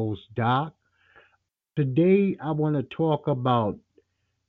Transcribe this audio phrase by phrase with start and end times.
[0.00, 0.74] host, Doc.
[1.76, 3.78] Today, I want to talk about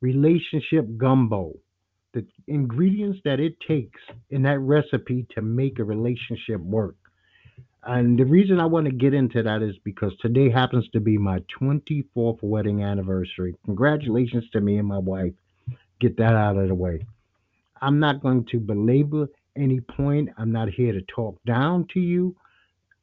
[0.02, 1.54] relationship gumbo,
[2.14, 6.96] the ingredients that it takes in that recipe to make a relationship work.
[7.84, 11.18] And the reason I want to get into that is because today happens to be
[11.18, 13.56] my 24th wedding anniversary.
[13.66, 15.34] Congratulations to me and my wife.
[16.00, 17.06] Get that out of the way.
[17.82, 20.30] I'm not going to belabor any point.
[20.38, 22.36] I'm not here to talk down to you,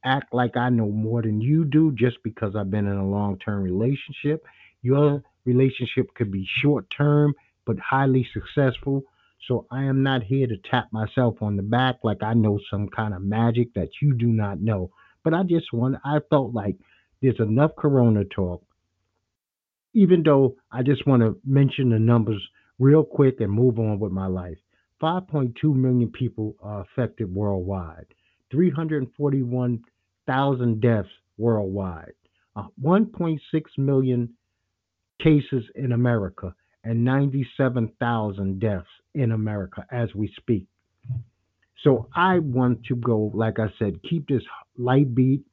[0.03, 3.37] act like I know more than you do just because I've been in a long
[3.39, 4.45] term relationship.
[4.81, 7.33] Your relationship could be short term
[7.65, 9.03] but highly successful.
[9.47, 12.89] So I am not here to tap myself on the back like I know some
[12.89, 14.91] kind of magic that you do not know.
[15.23, 16.77] But I just want I felt like
[17.21, 18.63] there's enough corona talk.
[19.93, 22.41] Even though I just want to mention the numbers
[22.79, 24.57] real quick and move on with my life.
[25.01, 28.07] 5.2 million people are affected worldwide.
[28.51, 32.13] 341,000 deaths worldwide.
[32.55, 33.39] Uh, 1.6
[33.77, 34.33] million
[35.21, 40.65] cases in America and 97,000 deaths in America as we speak.
[41.83, 44.41] So I want to go, like I said, keep this
[44.77, 45.43] light beat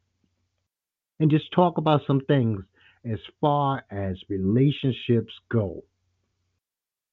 [1.20, 2.62] and just talk about some things
[3.04, 5.84] as far as relationships go.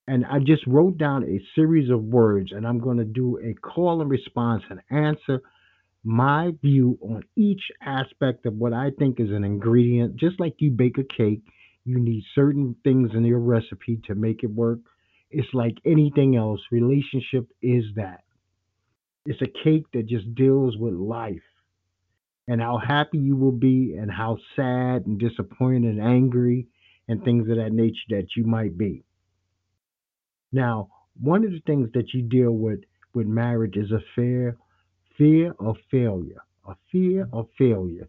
[0.07, 3.53] And I just wrote down a series of words, and I'm going to do a
[3.53, 5.41] call and response and answer
[6.03, 10.17] my view on each aspect of what I think is an ingredient.
[10.17, 11.41] Just like you bake a cake,
[11.85, 14.79] you need certain things in your recipe to make it work.
[15.31, 18.23] It's like anything else, relationship is that.
[19.25, 21.41] It's a cake that just deals with life
[22.47, 26.67] and how happy you will be and how sad and disappointed and angry
[27.07, 29.03] and things of that nature that you might be.
[30.51, 32.81] Now, one of the things that you deal with
[33.13, 34.57] with marriage is a fear,
[35.17, 38.07] fear of failure, a fear of failure.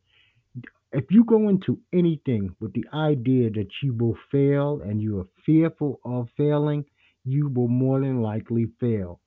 [0.92, 5.28] If you go into anything with the idea that you will fail and you are
[5.44, 6.84] fearful of failing,
[7.24, 9.20] you will more than likely fail.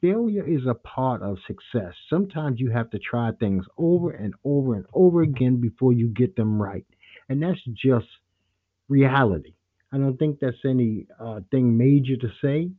[0.00, 1.94] Failure is a part of success.
[2.08, 6.36] Sometimes you have to try things over and over and over again before you get
[6.36, 6.86] them right.
[7.28, 8.06] And that's just
[8.88, 9.54] reality.
[9.92, 12.70] I don't think that's any uh, thing major to say.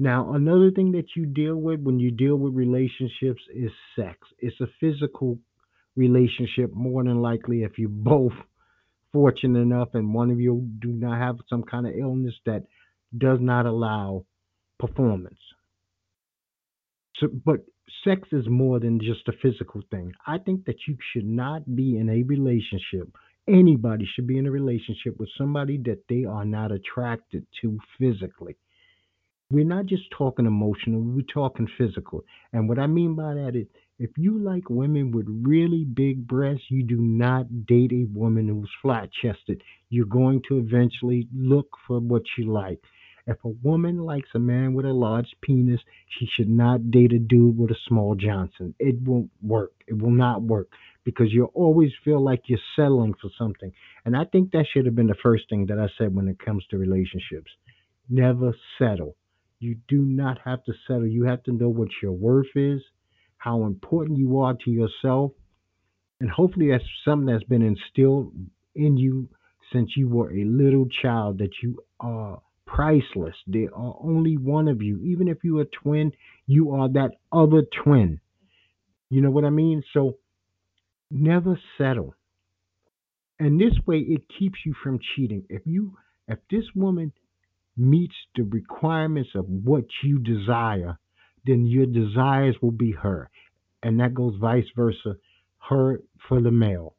[0.00, 4.16] Now, another thing that you deal with when you deal with relationships is sex.
[4.38, 5.38] It's a physical
[5.94, 8.32] relationship, more than likely, if you're both
[9.12, 12.62] fortunate enough and one of you do not have some kind of illness that
[13.16, 14.24] does not allow
[14.78, 15.38] performance.
[17.16, 17.66] So, but
[18.02, 20.12] sex is more than just a physical thing.
[20.26, 23.14] I think that you should not be in a relationship
[23.48, 28.56] anybody should be in a relationship with somebody that they are not attracted to physically.
[29.50, 32.24] We're not just talking emotional, we're talking physical.
[32.52, 33.66] And what I mean by that is
[33.98, 38.70] if you like women with really big breasts, you do not date a woman who's
[38.80, 39.62] flat chested.
[39.88, 42.78] You're going to eventually look for what you like.
[43.26, 45.80] If a woman likes a man with a large penis,
[46.18, 48.74] she should not date a dude with a small Johnson.
[48.78, 49.72] It won't work.
[49.88, 50.68] It will not work
[51.04, 53.72] because you always feel like you're settling for something.
[54.04, 56.38] And I think that should have been the first thing that I said when it
[56.38, 57.50] comes to relationships.
[58.08, 59.16] Never settle.
[59.60, 61.06] You do not have to settle.
[61.06, 62.80] You have to know what your worth is,
[63.36, 65.32] how important you are to yourself,
[66.20, 68.32] and hopefully that's something that's been instilled
[68.74, 69.28] in you
[69.72, 73.34] since you were a little child that you are priceless.
[73.46, 75.00] There are only one of you.
[75.02, 76.12] Even if you're a twin,
[76.46, 78.20] you are that other twin.
[79.08, 79.82] You know what I mean?
[79.92, 80.18] So
[81.10, 82.14] never settle.
[83.38, 85.44] And this way it keeps you from cheating.
[85.48, 85.96] If you
[86.28, 87.12] if this woman
[87.80, 90.98] meets the requirements of what you desire,
[91.46, 93.30] then your desires will be her.
[93.82, 95.16] And that goes vice versa,
[95.68, 96.94] her for the male.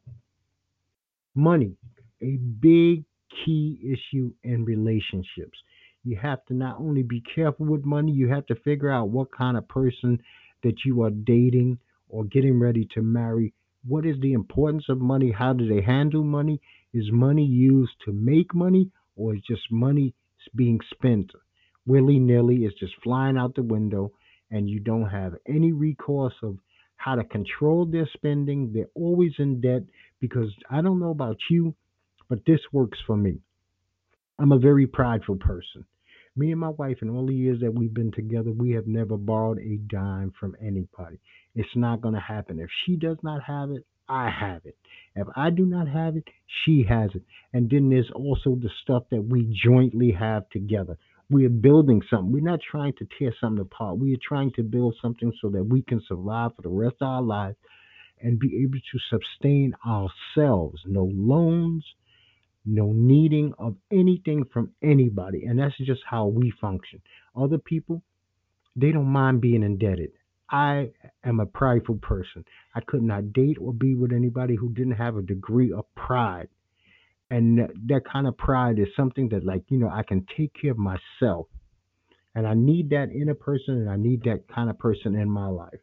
[1.34, 1.76] Money,
[2.20, 3.04] a big
[3.44, 5.58] key issue in relationships.
[6.04, 9.32] You have to not only be careful with money, you have to figure out what
[9.32, 10.20] kind of person
[10.64, 11.78] that you are dating
[12.08, 13.54] or getting ready to marry
[13.86, 15.32] what is the importance of money?
[15.32, 16.60] How do they handle money?
[16.94, 20.14] Is money used to make money or is just money
[20.54, 21.32] being spent
[21.86, 22.64] willy nilly?
[22.64, 24.12] It's just flying out the window
[24.50, 26.58] and you don't have any recourse of
[26.96, 28.72] how to control their spending.
[28.72, 29.82] They're always in debt
[30.20, 31.74] because I don't know about you,
[32.28, 33.40] but this works for me.
[34.38, 35.84] I'm a very prideful person.
[36.36, 39.16] Me and my wife, in all the years that we've been together, we have never
[39.16, 41.18] borrowed a dime from anybody.
[41.54, 42.58] It's not going to happen.
[42.58, 44.76] If she does not have it, I have it.
[45.16, 46.24] If I do not have it,
[46.64, 47.22] she has it.
[47.54, 50.98] And then there's also the stuff that we jointly have together.
[51.30, 52.30] We are building something.
[52.30, 53.98] We're not trying to tear something apart.
[53.98, 57.08] We are trying to build something so that we can survive for the rest of
[57.08, 57.56] our lives
[58.20, 60.82] and be able to sustain ourselves.
[60.86, 61.84] No loans,
[62.66, 65.46] no needing of anything from anybody.
[65.46, 67.00] And that's just how we function.
[67.34, 68.02] Other people,
[68.76, 70.10] they don't mind being indebted.
[70.52, 70.90] I
[71.24, 72.44] am a prideful person.
[72.74, 76.48] I could not date or be with anybody who didn't have a degree of pride.
[77.30, 80.72] And that, kind of pride is something that, like, you know, I can take care
[80.72, 81.46] of myself.
[82.34, 85.30] And I need that in a person, and I need that kind of person in
[85.30, 85.80] my life.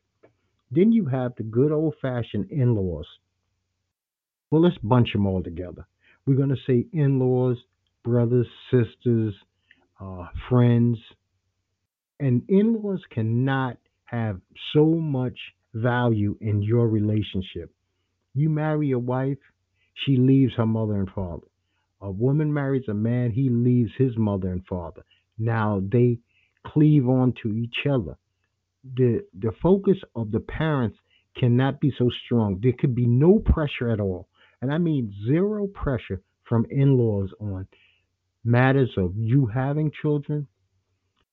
[0.69, 3.07] Then you have the good old fashioned in laws.
[4.51, 5.87] Well, let's bunch them all together.
[6.27, 7.57] We're going to say in laws,
[8.03, 9.33] brothers, sisters,
[9.99, 10.99] uh, friends.
[12.19, 13.77] And in laws cannot
[14.09, 14.39] have
[14.73, 15.37] so much
[15.73, 17.71] value in your relationship.
[18.33, 19.37] You marry a wife,
[20.05, 21.47] she leaves her mother and father.
[22.01, 25.03] A woman marries a man, he leaves his mother and father.
[25.37, 26.19] Now they
[26.65, 28.17] cleave on to each other.
[28.95, 30.97] The the focus of the parents
[31.37, 32.59] cannot be so strong.
[32.61, 34.27] There could be no pressure at all.
[34.61, 37.67] And I mean zero pressure from in-laws on
[38.43, 40.47] matters of you having children,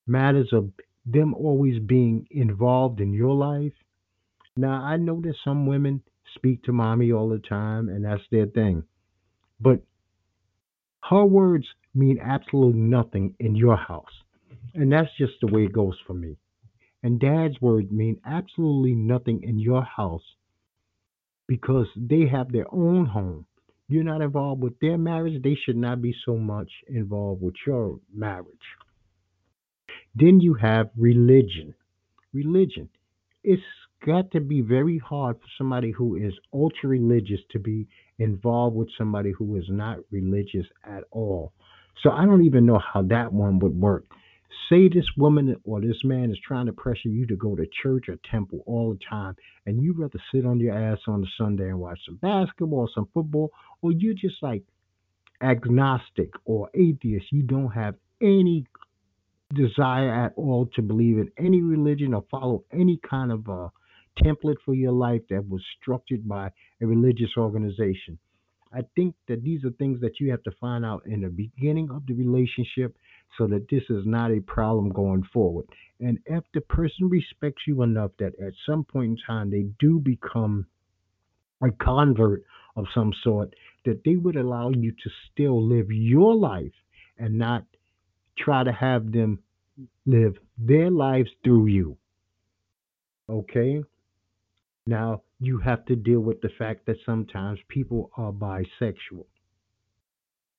[0.07, 0.71] matters of
[1.07, 3.73] them always being involved in your life.
[4.57, 6.03] Now, I know that some women
[6.35, 8.83] speak to mommy all the time, and that's their thing.
[9.61, 9.81] But
[11.09, 14.23] her words mean absolutely nothing in your house.
[14.75, 16.37] And that's just the way it goes for me.
[17.03, 20.25] And dad's words mean absolutely nothing in your house
[21.47, 23.47] because they have their own home.
[23.89, 25.41] You're not involved with their marriage.
[25.43, 28.47] They should not be so much involved with your marriage.
[30.19, 31.75] Then you have religion.
[32.33, 32.89] Religion.
[33.45, 33.63] It's
[34.05, 37.87] got to be very hard for somebody who is ultra religious to be
[38.19, 41.53] involved with somebody who is not religious at all.
[42.03, 44.07] So I don't even know how that one would work.
[44.71, 48.09] Say this woman or this man is trying to pressure you to go to church
[48.09, 49.37] or temple all the time,
[49.67, 53.09] and you'd rather sit on your ass on the Sunday and watch some basketball, some
[53.13, 53.51] football,
[53.83, 54.63] or you're just like
[55.43, 57.27] agnostic or atheist.
[57.31, 58.67] You don't have any
[59.55, 63.69] desire at all to believe in any religion or follow any kind of uh,
[64.23, 66.51] template for your life that was structured by
[66.81, 68.19] a religious organization.
[68.73, 71.89] I think that these are things that you have to find out in the beginning
[71.91, 72.97] of the relationship
[73.39, 75.67] so that this is not a problem going forward.
[76.01, 79.99] And if the person respects you enough that at some point in time they do
[79.99, 80.67] become
[81.63, 82.45] a convert
[82.77, 83.55] of some sort,
[83.85, 86.73] that they would allow you to still live your life
[87.19, 87.65] and not
[88.39, 89.41] try to have them
[90.05, 91.97] live their lives through you.
[93.29, 93.83] Okay?
[94.87, 99.27] Now, you have to deal with the fact that sometimes people are bisexual.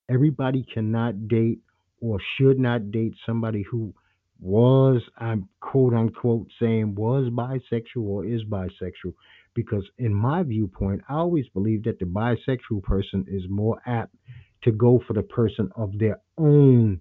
[0.08, 1.60] Everybody cannot date
[2.00, 3.94] or should not date somebody who
[4.40, 9.14] was, I'm quote unquote saying was bisexual or is bisexual.
[9.54, 14.14] Because in my viewpoint, I always believe that the bisexual person is more apt
[14.62, 17.00] to go for the person of their own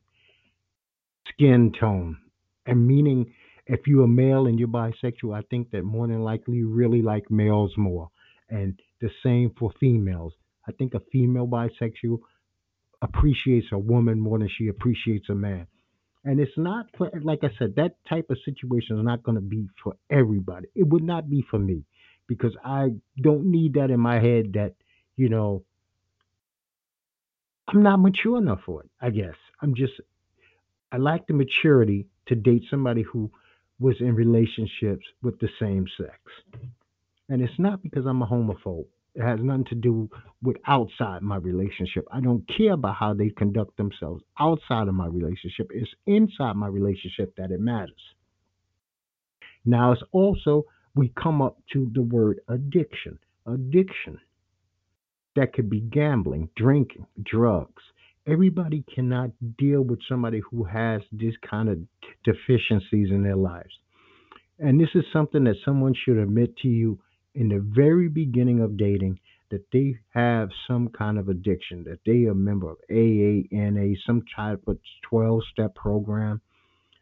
[1.30, 2.18] skin tone.
[2.66, 3.34] And meaning,
[3.66, 7.02] if you're a male and you're bisexual, I think that more than likely you really
[7.02, 8.10] like males more.
[8.50, 10.34] And the same for females.
[10.68, 12.20] I think a female bisexual
[13.02, 15.68] appreciates a woman more than she appreciates a man.
[16.24, 16.88] And it's not
[17.22, 20.68] like I said, that type of situation is not going to be for everybody.
[20.76, 21.86] It would not be for me
[22.28, 22.90] because I
[23.22, 24.74] don't need that in my head that,
[25.16, 25.64] you know,
[27.68, 29.36] I'm not mature enough for it, I guess.
[29.62, 29.94] I'm just,
[30.92, 33.32] I lack the maturity to date somebody who
[33.80, 36.20] was in relationships with the same sex.
[37.30, 38.86] And it's not because I'm a homophobe.
[39.16, 40.10] It has nothing to do
[40.44, 42.06] with outside my relationship.
[42.12, 45.72] I don't care about how they conduct themselves outside of my relationship.
[45.74, 48.02] It's inside my relationship that it matters.
[49.66, 50.66] Now, it's also,
[50.96, 53.20] we come up to the word addiction.
[53.46, 54.20] Addiction.
[55.36, 57.84] That could be gambling, drinking, drugs.
[58.28, 61.80] Everybody cannot deal with somebody who has this kind of
[62.26, 63.72] deficiencies in their lives.
[64.60, 67.00] And this is something that someone should admit to you
[67.36, 69.20] in the very beginning of dating
[69.50, 74.24] that they have some kind of addiction, that they are a member of AANA, some
[74.36, 74.78] type of
[75.10, 76.42] 12 step program.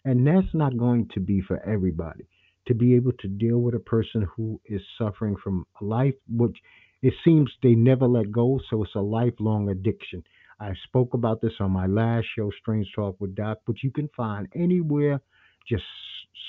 [0.03, 2.27] And that's not going to be for everybody.
[2.67, 6.57] To be able to deal with a person who is suffering from a life, which
[7.01, 10.23] it seems they never let go, so it's a lifelong addiction.
[10.59, 14.09] I spoke about this on my last show, Strange Talk with Doc, which you can
[14.15, 15.19] find anywhere.
[15.67, 15.83] Just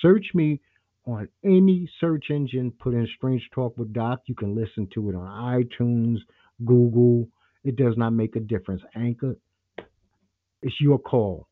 [0.00, 0.60] search me
[1.06, 4.22] on any search engine, put in Strange Talk with Doc.
[4.26, 6.18] You can listen to it on iTunes,
[6.64, 7.28] Google.
[7.64, 8.82] It does not make a difference.
[8.94, 9.36] Anchor,
[10.62, 11.48] it's your call.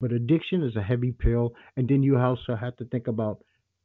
[0.00, 1.54] But addiction is a heavy pill.
[1.76, 3.42] And then you also have to think about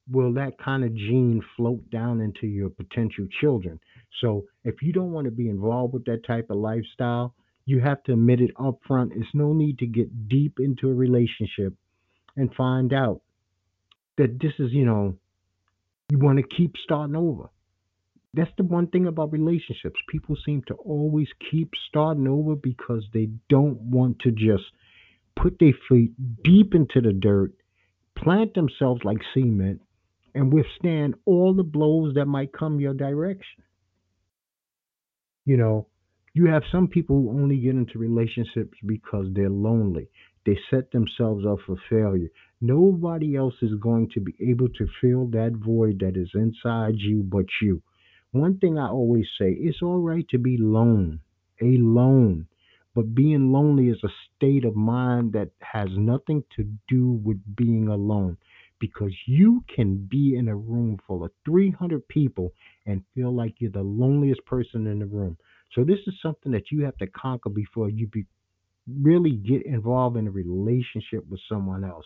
[0.09, 3.79] will that kind of gene float down into your potential children?
[4.21, 8.03] So if you don't want to be involved with that type of lifestyle, you have
[8.03, 9.13] to admit it up front.
[9.15, 11.73] It's no need to get deep into a relationship
[12.35, 13.21] and find out
[14.17, 15.15] that this is, you know,
[16.09, 17.49] you want to keep starting over.
[18.33, 19.99] That's the one thing about relationships.
[20.09, 24.63] People seem to always keep starting over because they don't want to just
[25.35, 26.11] put their feet
[26.43, 27.53] deep into the dirt,
[28.17, 29.81] plant themselves like cement,
[30.33, 33.63] and withstand all the blows that might come your direction.
[35.45, 35.87] You know,
[36.33, 40.07] you have some people who only get into relationships because they're lonely.
[40.45, 42.29] They set themselves up for failure.
[42.61, 47.23] Nobody else is going to be able to fill that void that is inside you
[47.23, 47.81] but you.
[48.31, 51.19] One thing I always say it's all right to be lone,
[51.61, 52.47] alone,
[52.95, 57.87] but being lonely is a state of mind that has nothing to do with being
[57.87, 58.37] alone
[58.81, 62.51] because you can be in a room full of 300 people
[62.85, 65.37] and feel like you're the loneliest person in the room.
[65.73, 68.25] So this is something that you have to conquer before you be,
[69.01, 72.05] really get involved in a relationship with someone else.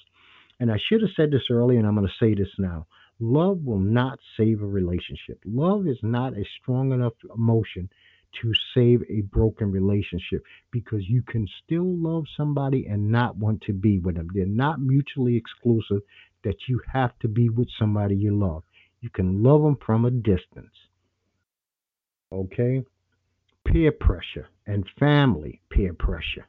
[0.60, 2.86] And I should have said this earlier, and I'm going to say this now.
[3.20, 5.40] Love will not save a relationship.
[5.46, 7.90] Love is not a strong enough emotion
[8.42, 13.74] to save a broken relationship because you can still love somebody and not want to
[13.74, 14.28] be with them.
[14.34, 16.02] They're not mutually exclusive
[16.46, 18.64] that you have to be with somebody you love.
[19.02, 20.74] You can love them from a distance.
[22.32, 22.84] Okay?
[23.66, 26.48] Peer pressure and family peer pressure.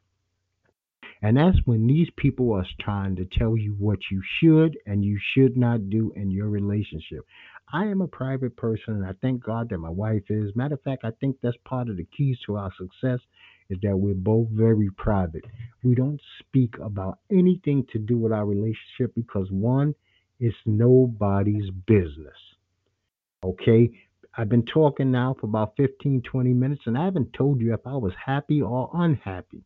[1.22, 5.18] And that's when these people are trying to tell you what you should and you
[5.34, 7.24] should not do in your relationship.
[7.72, 10.54] I am a private person, and I thank God that my wife is.
[10.54, 13.18] Matter of fact, I think that's part of the keys to our success
[13.68, 15.44] is that we're both very private.
[15.82, 19.94] We don't speak about anything to do with our relationship because one,
[20.38, 22.36] it's nobody's business.
[23.42, 23.90] Okay?
[24.38, 27.84] I've been talking now for about 15, 20 minutes, and I haven't told you if
[27.84, 29.64] I was happy or unhappy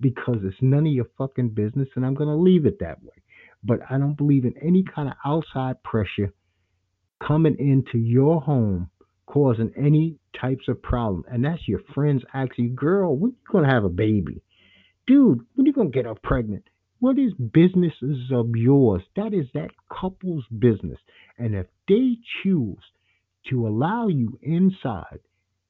[0.00, 3.14] because it's none of your fucking business, and I'm going to leave it that way.
[3.62, 6.32] But I don't believe in any kind of outside pressure
[7.20, 8.90] coming into your home
[9.28, 11.24] causing any types of problem.
[11.30, 14.42] And that's your friends asking girl, when you gonna have a baby?
[15.06, 16.64] Dude, when you gonna get her pregnant?
[17.00, 19.02] What is businesses of yours?
[19.16, 20.98] That is that couple's business.
[21.38, 22.82] And if they choose
[23.50, 25.20] to allow you inside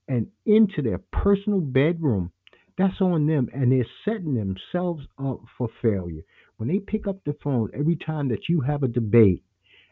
[0.06, 2.32] and into their personal bedroom,
[2.78, 3.48] that's on them.
[3.52, 6.22] And they're setting themselves up for failure.
[6.56, 9.42] When they pick up the phone every time that you have a debate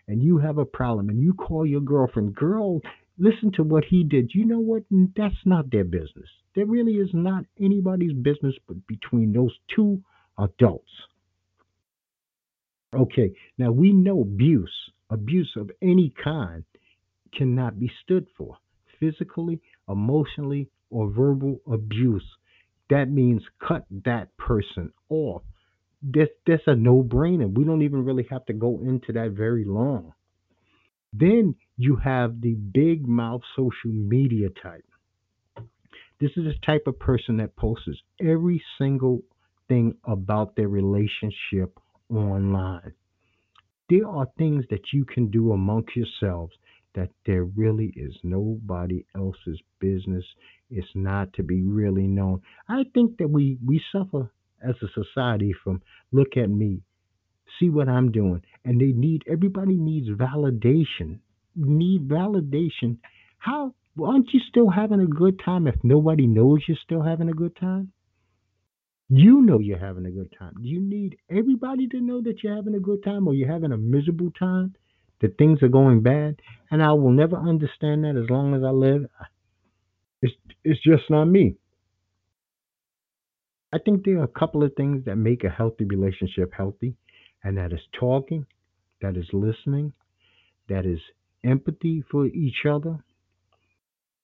[0.09, 2.81] and you have a problem and you call your girlfriend, girl,
[3.19, 4.31] listen to what he did.
[4.35, 4.83] You know what?
[4.91, 6.29] That's not their business.
[6.55, 10.03] There really is not anybody's business but between those two
[10.39, 10.91] adults.
[12.95, 14.73] Okay, now we know abuse,
[15.11, 16.65] abuse of any kind,
[17.37, 18.57] cannot be stood for.
[18.99, 22.25] Physically, emotionally, or verbal abuse.
[22.89, 25.43] That means cut that person off
[26.03, 27.53] this that's a no brainer.
[27.53, 30.13] We don't even really have to go into that very long.
[31.13, 34.85] Then you have the big mouth social media type.
[36.21, 37.89] This is the type of person that posts
[38.21, 39.23] every single
[39.69, 41.79] thing about their relationship
[42.11, 42.93] online.
[43.89, 46.53] There are things that you can do amongst yourselves
[46.95, 50.25] that there really is nobody else's business.
[50.71, 52.41] It's not to be really known.
[52.69, 54.33] I think that we we suffer
[54.63, 55.83] as a society from
[56.13, 56.83] look at me,
[57.59, 58.43] see what I'm doing.
[58.65, 61.21] And they need everybody needs validation.
[61.55, 62.99] Need validation.
[63.39, 67.35] How aren't you still having a good time if nobody knows you're still having a
[67.35, 67.93] good time?
[69.09, 70.55] You know you're having a good time.
[70.61, 73.73] Do you need everybody to know that you're having a good time or you're having
[73.73, 74.75] a miserable time?
[75.21, 76.41] That things are going bad?
[76.71, 79.07] And I will never understand that as long as I live.
[80.21, 80.35] It's
[80.65, 81.57] it's just not me.
[83.77, 86.95] I think there are a couple of things that make a healthy relationship healthy,
[87.45, 88.47] and that is talking,
[89.03, 89.93] that is listening,
[90.71, 90.99] that is
[91.45, 93.05] empathy for each other.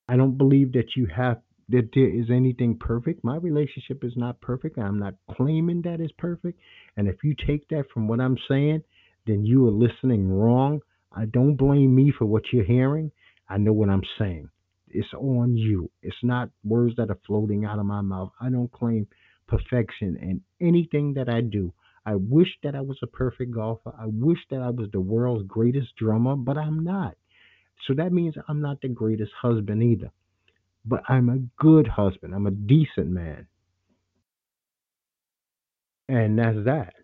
[0.09, 3.25] I don't believe that you have that there is anything perfect.
[3.25, 4.79] My relationship is not perfect.
[4.79, 6.59] I'm not claiming that it's perfect.
[6.97, 8.83] And if you take that from what I'm saying,
[9.27, 10.81] then you are listening wrong.
[11.15, 13.13] I don't blame me for what you're hearing.
[13.51, 14.49] I know what I'm saying.
[14.89, 15.91] It's on you.
[16.03, 18.33] It's not words that are floating out of my mouth.
[18.41, 19.07] I don't claim
[19.47, 21.73] perfection in anything that I do.
[22.05, 23.93] I wish that I was a perfect golfer.
[23.99, 27.17] I wish that I was the world's greatest drummer, but I'm not.
[27.87, 30.11] So that means I'm not the greatest husband either.
[30.85, 32.35] But I'm a good husband.
[32.35, 33.47] I'm a decent man.
[36.09, 36.95] And that's that.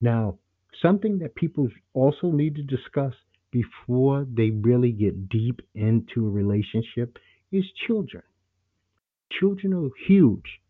[0.00, 0.38] Now,
[0.82, 3.14] something that people also need to discuss
[3.50, 7.16] before they really get deep into a relationship
[7.50, 8.22] is children.
[9.40, 10.60] Children are huge.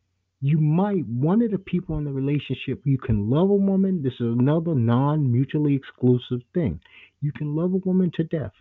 [0.40, 4.02] You might, one of the people in the relationship, you can love a woman.
[4.02, 6.80] This is another non mutually exclusive thing.
[7.21, 8.52] You can love a woman to death,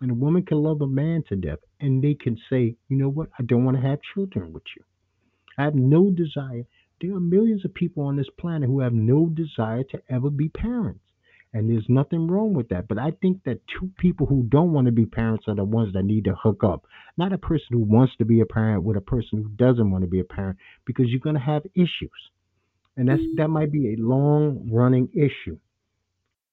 [0.00, 3.10] and a woman can love a man to death, and they can say, you know
[3.10, 4.82] what, I don't want to have children with you.
[5.58, 6.64] I have no desire.
[7.02, 10.48] There are millions of people on this planet who have no desire to ever be
[10.48, 11.04] parents.
[11.52, 12.86] And there's nothing wrong with that.
[12.86, 15.92] But I think that two people who don't want to be parents are the ones
[15.94, 16.84] that need to hook up.
[17.16, 20.02] Not a person who wants to be a parent with a person who doesn't want
[20.04, 22.10] to be a parent because you're going to have issues.
[22.96, 25.58] And that's that might be a long running issue.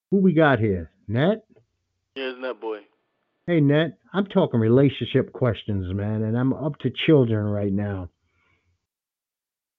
[0.09, 0.91] Who we got here?
[1.07, 1.45] Net?
[2.15, 2.79] Yeah, it's that boy.
[3.45, 8.09] Hey Net, I'm talking relationship questions, man, and I'm up to children right now.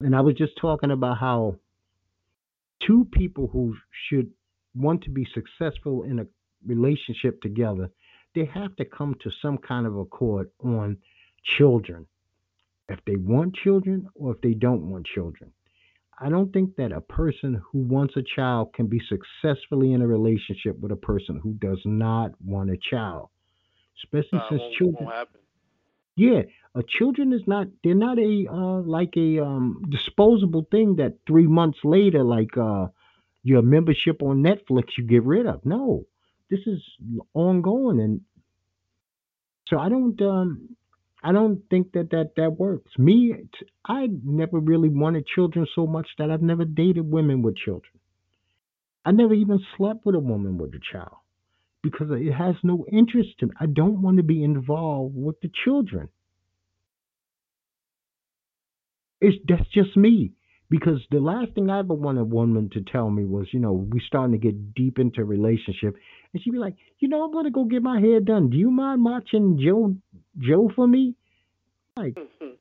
[0.00, 1.56] And I was just talking about how
[2.86, 3.74] two people who
[4.08, 4.30] should
[4.78, 6.26] want to be successful in a
[6.66, 7.90] relationship together,
[8.34, 10.98] they have to come to some kind of accord on
[11.44, 12.06] children.
[12.88, 15.52] If they want children or if they don't want children.
[16.20, 20.06] I don't think that a person who wants a child can be successfully in a
[20.06, 23.28] relationship with a person who does not want a child.
[24.02, 25.28] Especially Uh, since won't, children won't
[26.16, 26.42] yeah,
[26.74, 31.46] a children is not they're not a uh like a um disposable thing that 3
[31.46, 32.88] months later like uh
[33.48, 35.64] your membership on Netflix you get rid of.
[35.64, 36.04] No.
[36.50, 36.82] This is
[37.34, 38.20] ongoing and
[39.68, 40.76] so I don't um
[41.22, 42.92] I don't think that that that works.
[42.98, 43.34] Me
[43.84, 47.92] I never really wanted children so much that I've never dated women with children.
[49.04, 51.16] I never even slept with a woman with a child
[51.82, 53.52] because it has no interest to me.
[53.60, 56.08] I don't want to be involved with the children.
[59.20, 60.32] It's that's just me.
[60.70, 63.72] Because the last thing I ever wanted a woman to tell me was, you know,
[63.72, 65.96] we starting to get deep into a relationship,
[66.32, 68.50] and she'd be like, you know, I'm gonna go get my hair done.
[68.50, 69.96] Do you mind watching Joe
[70.38, 71.14] Joe for me?
[71.96, 72.18] Like,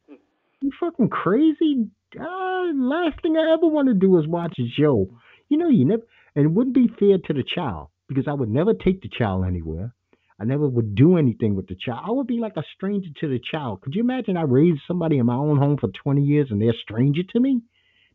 [0.62, 1.89] you fucking crazy?
[2.17, 5.10] Uh, last thing I ever want to do is watch Joe.
[5.50, 6.04] You know, you never,
[6.36, 9.46] and it wouldn't be fair to the child because I would never take the child
[9.46, 9.93] anywhere.
[10.39, 12.06] I never would do anything with the child.
[12.08, 13.82] I would be like a stranger to the child.
[13.82, 16.70] Could you imagine I raised somebody in my own home for 20 years and they're
[16.70, 17.62] a stranger to me?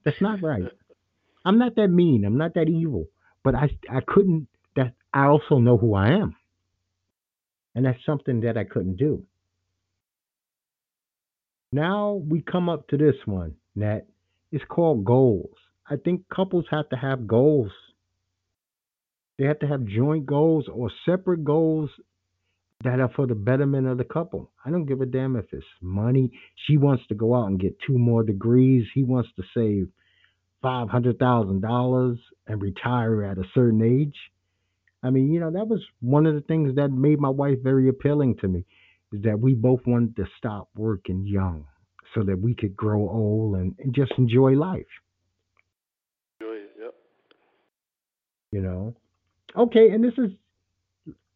[0.05, 0.65] That's not right.
[1.45, 2.25] I'm not that mean.
[2.25, 3.07] I'm not that evil.
[3.45, 6.37] But I I couldn't that I also know who I am.
[7.75, 9.25] And that's something that I couldn't do.
[11.73, 14.03] Now we come up to this one, Nat.
[14.53, 15.57] It's called goals.
[15.89, 17.73] I think couples have to have goals.
[19.39, 21.91] They have to have joint goals or separate goals
[22.83, 24.51] that are for the betterment of the couple.
[24.65, 26.31] I don't give a damn if it's money.
[26.67, 28.87] She wants to go out and get two more degrees.
[28.95, 29.89] He wants to save
[30.61, 34.17] five hundred thousand dollars and retire at a certain age.
[35.03, 37.89] I mean, you know, that was one of the things that made my wife very
[37.89, 38.65] appealing to me,
[39.13, 41.67] is that we both wanted to stop working young
[42.15, 44.87] so that we could grow old and, and just enjoy life,
[46.41, 46.95] Enjoy it, Yep.
[48.53, 48.95] you know.
[49.57, 50.31] Okay, and this is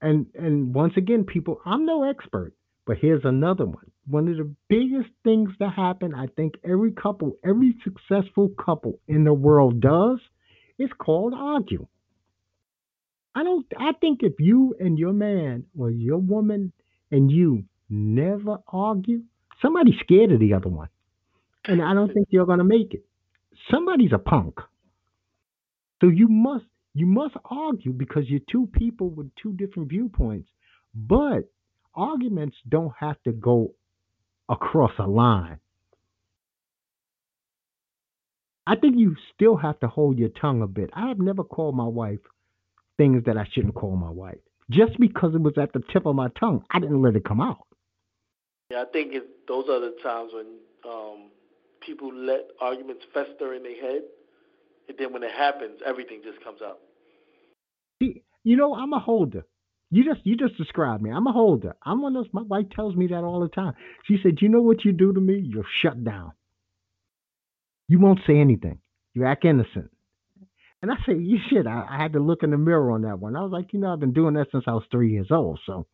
[0.00, 2.52] and and once again, people, I'm no expert,
[2.86, 3.90] but here's another one.
[4.06, 9.24] One of the biggest things that happen, I think every couple, every successful couple in
[9.24, 10.18] the world does,
[10.78, 11.86] is called argue.
[13.34, 16.72] I don't I think if you and your man or your woman
[17.10, 19.22] and you never argue,
[19.60, 20.88] somebody's scared of the other one.
[21.64, 23.04] And I don't think you're gonna make it.
[23.70, 24.60] Somebody's a punk.
[26.00, 30.48] So you must you must argue because you're two people with two different viewpoints.
[30.94, 31.40] But
[31.94, 33.74] arguments don't have to go
[34.48, 35.58] across a line.
[38.66, 40.88] I think you still have to hold your tongue a bit.
[40.94, 42.20] I have never called my wife
[42.96, 44.38] things that I shouldn't call my wife.
[44.70, 47.42] Just because it was at the tip of my tongue, I didn't let it come
[47.42, 47.66] out.
[48.70, 50.46] Yeah, I think it, those are the times when
[50.90, 51.30] um,
[51.84, 54.02] people let arguments fester in their head,
[54.88, 56.78] and then when it happens, everything just comes out.
[58.00, 59.44] See, you know, I'm a holder.
[59.90, 61.10] You just you just described me.
[61.10, 61.76] I'm a holder.
[61.84, 62.32] I'm one of those.
[62.32, 63.74] My wife tells me that all the time.
[64.04, 65.38] She said, "You know what you do to me?
[65.38, 66.32] You're shut down.
[67.88, 68.80] You won't say anything.
[69.14, 69.90] You act innocent."
[70.82, 73.20] And I say, "You shit." I, I had to look in the mirror on that
[73.20, 73.36] one.
[73.36, 75.60] I was like, you know, I've been doing that since I was three years old.
[75.64, 75.86] So,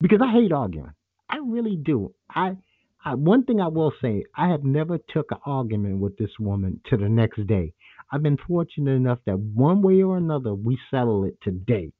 [0.00, 0.92] because I hate arguing,
[1.28, 2.14] I really do.
[2.30, 2.56] I,
[3.04, 6.80] I one thing I will say, I have never took an argument with this woman
[6.88, 7.74] to the next day.
[8.10, 11.92] I've been fortunate enough that one way or another we settle it today.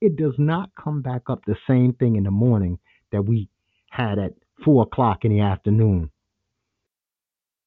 [0.00, 2.78] It does not come back up the same thing in the morning
[3.12, 3.48] that we
[3.90, 6.10] had at four o'clock in the afternoon.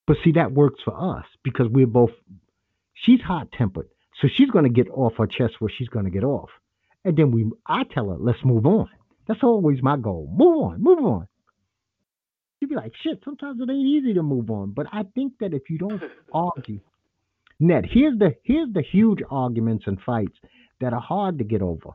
[0.06, 2.12] But see, that works for us because we're both.
[2.94, 3.88] She's hot tempered,
[4.22, 6.50] So she's going to get off her chest what she's going to get off.
[7.06, 8.90] And then we, I tell her, let's move on.
[9.28, 10.30] That's always my goal.
[10.36, 11.28] Move on, move on.
[12.60, 14.72] She'd be like, shit, sometimes it ain't easy to move on.
[14.72, 16.02] But I think that if you don't
[16.34, 16.82] argue,
[17.60, 20.38] Net, here's the here's the huge arguments and fights
[20.80, 21.90] that are hard to get over.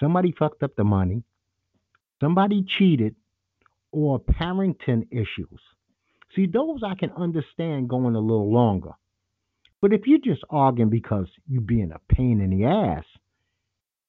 [0.00, 1.22] Somebody fucked up the money,
[2.20, 3.14] somebody cheated,
[3.92, 5.60] or parenting issues.
[6.34, 8.92] See, those I can understand going a little longer.
[9.80, 13.04] But if you're just arguing because you're being a pain in the ass,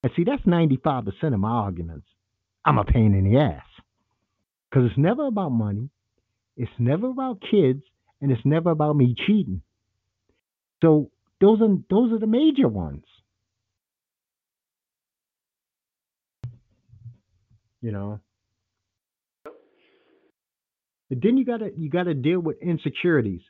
[0.04, 2.08] and see, that's 95% of my arguments.
[2.65, 3.63] I'm a pain in the ass.
[4.70, 5.89] Because it's never about money,
[6.56, 7.84] it's never about kids,
[8.22, 9.62] and it's never about me cheating.
[10.82, 11.12] So
[11.42, 13.04] those are those are the major ones.
[17.82, 18.20] You know.
[21.10, 23.42] But then you gotta you gotta deal with insecurities.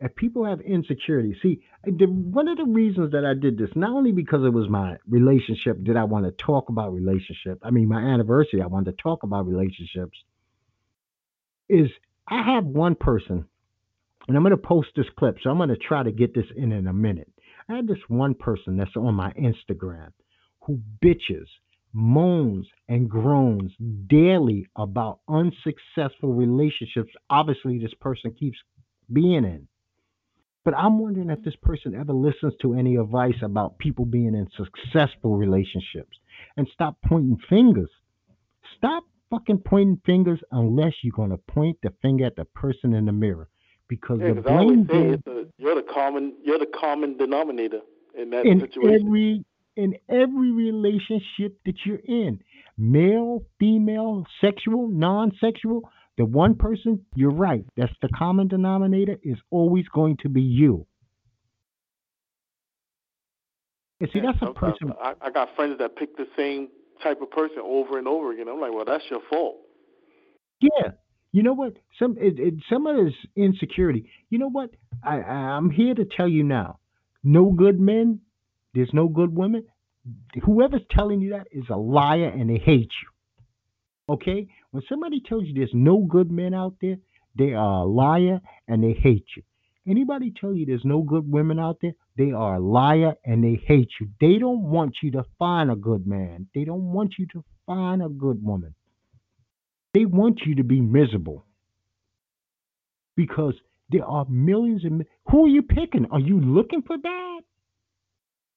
[0.00, 3.90] If people have insecurities, see, the, one of the reasons that I did this, not
[3.90, 7.58] only because it was my relationship, did I want to talk about relationship.
[7.64, 10.16] I mean, my anniversary, I wanted to talk about relationships.
[11.68, 11.90] Is
[12.28, 13.46] I have one person,
[14.28, 16.44] and I'm going to post this clip, so I'm going to try to get this
[16.54, 17.32] in in a minute.
[17.68, 20.12] I had this one person that's on my Instagram
[20.62, 21.46] who bitches
[21.94, 23.72] moans and groans
[24.06, 28.58] daily about unsuccessful relationships obviously this person keeps
[29.10, 29.66] being in.
[30.64, 34.46] But i'm wondering if this person ever listens to any advice about people being in
[34.54, 36.18] successful relationships
[36.58, 37.90] and stop pointing fingers.
[38.76, 43.06] Stop fucking pointing fingers unless you're going to point the finger at the person in
[43.06, 43.48] the mirror
[43.88, 46.58] because Yeah, the 'cause I always blame say game it's the, you're the common you're
[46.58, 47.80] the common denominator
[48.14, 49.06] in that in situation.
[49.06, 49.44] every
[49.76, 52.40] in every relationship that you're in
[52.76, 59.86] male female sexual non-sexual the one person you're right that's the common denominator is always
[59.88, 60.86] going to be you
[64.00, 66.68] and see Yeah, that's a person I, I got friends that pick the same
[67.02, 68.48] type of person over and over again.
[68.48, 69.56] I'm like, well, that's your fault.
[70.60, 70.90] yeah
[71.32, 74.70] you know what some it, it, some of this insecurity you know what
[75.02, 76.78] I, I i'm here to tell you now
[77.22, 78.20] no good men
[78.74, 79.64] there's no good women
[80.44, 83.08] whoever's telling you that is a liar and they hate you
[84.08, 84.48] Okay?
[84.70, 86.96] When somebody tells you there's no good men out there,
[87.36, 89.42] they are a liar and they hate you.
[89.86, 93.60] Anybody tell you there's no good women out there, they are a liar and they
[93.66, 94.08] hate you.
[94.20, 96.48] They don't want you to find a good man.
[96.54, 98.74] They don't want you to find a good woman.
[99.94, 101.44] They want you to be miserable.
[103.16, 103.54] Because
[103.90, 106.06] there are millions and mi- who are you picking?
[106.10, 107.40] Are you looking for that?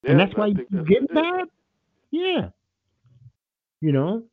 [0.04, 1.13] Yeah, and that's I why you think that's get it.
[1.13, 1.48] bad?
[2.12, 2.50] Yeah.
[3.82, 4.24] You know?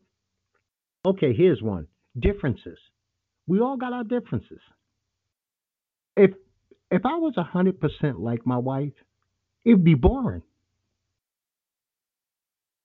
[1.06, 1.86] Okay, here's one.
[2.18, 2.78] Differences.
[3.46, 4.60] We all got our differences.
[6.16, 6.32] If
[6.90, 8.92] if I was hundred percent like my wife,
[9.64, 10.42] it'd be boring.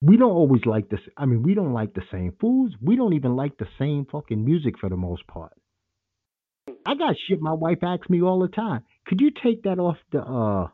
[0.03, 0.99] We don't always like this.
[1.15, 2.75] I mean, we don't like the same foods.
[2.81, 5.53] We don't even like the same fucking music for the most part.
[6.85, 8.83] I got shit my wife asks me all the time.
[9.07, 10.67] Could you take that off the uh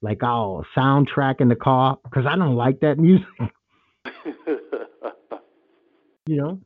[0.00, 1.98] like our soundtrack in the car?
[2.04, 3.26] Because I don't like that music.
[6.26, 6.60] You know,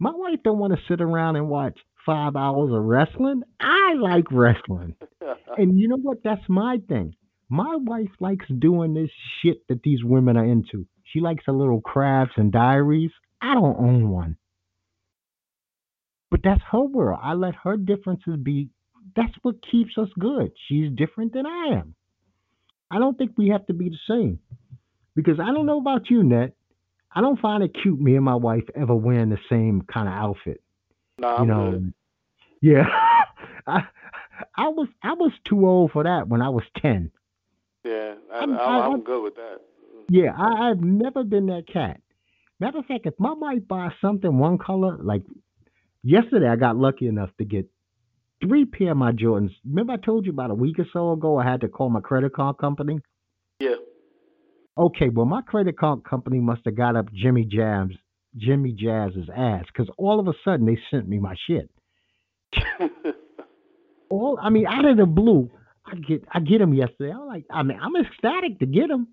[0.00, 3.42] my wife don't want to sit around and watch five hours of wrestling.
[3.60, 4.96] I like wrestling,
[5.56, 6.24] and you know what?
[6.24, 7.14] That's my thing.
[7.48, 10.86] My wife likes doing this shit that these women are into.
[11.12, 13.10] She likes her little crafts and diaries.
[13.40, 14.36] I don't own one,
[16.30, 17.20] but that's her world.
[17.22, 18.68] I let her differences be.
[19.14, 20.52] That's what keeps us good.
[20.68, 21.94] She's different than I am.
[22.90, 24.40] I don't think we have to be the same
[25.14, 26.52] because I don't know about you, Net.
[27.14, 30.14] I don't find it cute me and my wife ever wearing the same kind of
[30.14, 30.60] outfit.
[31.18, 31.94] nah, you know, good.
[32.60, 32.86] yeah.
[33.66, 33.84] I
[34.54, 37.10] I was I was too old for that when I was ten.
[37.84, 39.60] Yeah, I, I'm- I'm, I- I'm I'm- good with that.
[40.08, 42.00] Yeah, I, I've never been that cat.
[42.60, 45.22] Matter of fact, if my wife buys something one color, like
[46.02, 47.66] yesterday, I got lucky enough to get
[48.42, 49.50] three pair of my Jordans.
[49.64, 52.00] Remember, I told you about a week or so ago, I had to call my
[52.00, 53.00] credit card company.
[53.60, 53.76] Yeah.
[54.78, 57.88] Okay, well, my credit card company must have got up Jimmy Jazz,
[58.36, 61.70] Jimmy Jazz's ass, because all of a sudden they sent me my shit.
[64.10, 65.50] all I mean, out of the blue,
[65.84, 67.12] I get I get them yesterday.
[67.12, 69.08] I'm like, I mean, I'm ecstatic to get them,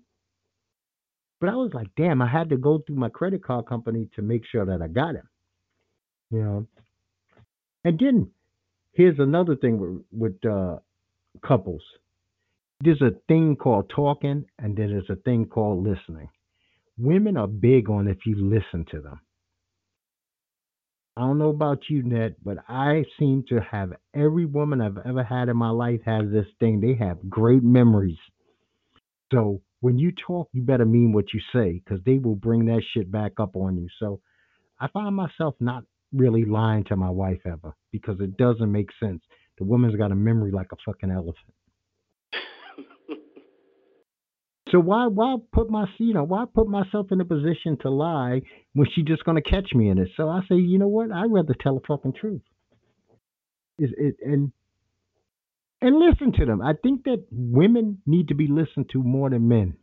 [1.44, 4.22] but I was like, damn, I had to go through my credit card company to
[4.22, 5.28] make sure that I got him.
[6.30, 6.66] You know,
[7.84, 8.30] and then
[8.92, 10.78] here's another thing with with uh,
[11.46, 11.82] couples.
[12.80, 16.30] There's a thing called talking, and then there's a thing called listening.
[16.96, 19.20] Women are big on if you listen to them.
[21.14, 25.22] I don't know about you, Net, but I seem to have every woman I've ever
[25.22, 26.80] had in my life has this thing.
[26.80, 28.16] They have great memories.
[29.30, 32.80] So when you talk, you better mean what you say because they will bring that
[32.94, 33.86] shit back up on you.
[34.00, 34.18] So
[34.80, 39.20] I find myself not really lying to my wife ever because it doesn't make sense.
[39.58, 41.36] The woman's got a memory like a fucking elephant.
[44.70, 48.40] So why why put my you know why put myself in a position to lie
[48.72, 50.08] when she's just gonna catch me in it?
[50.16, 51.12] So I say, you know what?
[51.12, 52.40] I'd rather tell the fucking truth.
[53.78, 54.50] Is it and
[55.84, 56.62] and listen to them.
[56.62, 59.76] I think that women need to be listened to more than men.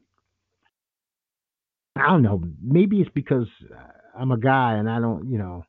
[1.96, 2.42] I don't know.
[2.62, 3.78] Maybe it's because uh,
[4.18, 5.64] I'm a guy and I don't, you know,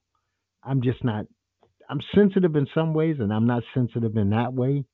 [0.62, 1.26] I'm just not.
[1.90, 4.84] I'm sensitive in some ways and I'm not sensitive in that way.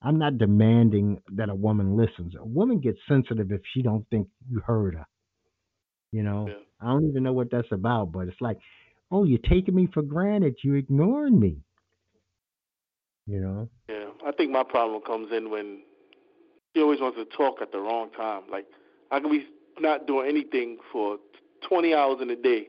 [0.00, 2.34] I'm not demanding that a woman listens.
[2.40, 5.06] A woman gets sensitive if she don't think you heard her.
[6.12, 6.54] You know, Yeah.
[6.80, 8.56] I don't even know what that's about, but it's like,
[9.10, 10.56] oh, you're taking me for granted.
[10.62, 11.58] You're ignoring me.
[13.26, 15.80] You know, Yeah, I think my problem comes in when
[16.74, 18.42] she always wants to talk at the wrong time.
[18.50, 18.66] Like
[19.10, 19.46] I can be
[19.80, 21.18] not doing anything for
[21.68, 22.62] 20 hours in a day.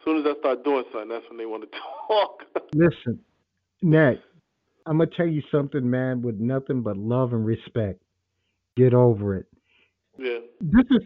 [0.00, 2.44] As soon as I start doing something, that's when they want to talk.
[2.74, 3.20] listen,
[3.82, 4.16] Nat,
[4.86, 8.02] I'm gonna tell you something, man, with nothing but love and respect.
[8.76, 9.46] Get over it.
[10.18, 11.02] yeah, This is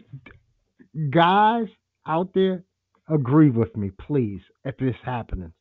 [1.11, 1.67] guys
[2.07, 2.63] out there.
[3.09, 5.53] Agree with me, please, if this happening.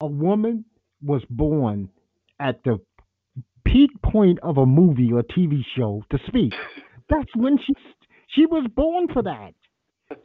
[0.00, 0.64] A woman
[1.02, 1.88] was born
[2.40, 2.80] at the
[3.64, 6.52] peak point of a movie or TV show to speak.
[7.08, 7.74] That's when she
[8.28, 9.52] she was born for that.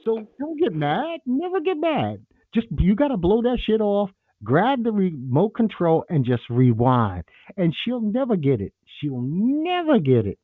[0.06, 1.20] So don't get mad.
[1.26, 2.26] Never get mad.
[2.54, 4.10] Just you gotta blow that shit off.
[4.44, 7.24] Grab the remote control and just rewind.
[7.58, 8.74] And she'll never get it.
[9.00, 10.40] She'll never get it.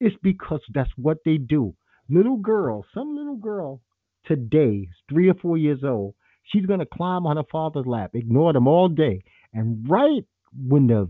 [0.00, 1.74] It's because that's what they do.
[2.10, 3.80] Little girl, some little girl
[4.26, 8.66] today, three or four years old, she's gonna climb on her father's lap, ignore them
[8.66, 10.24] all day, and right
[10.54, 11.08] when the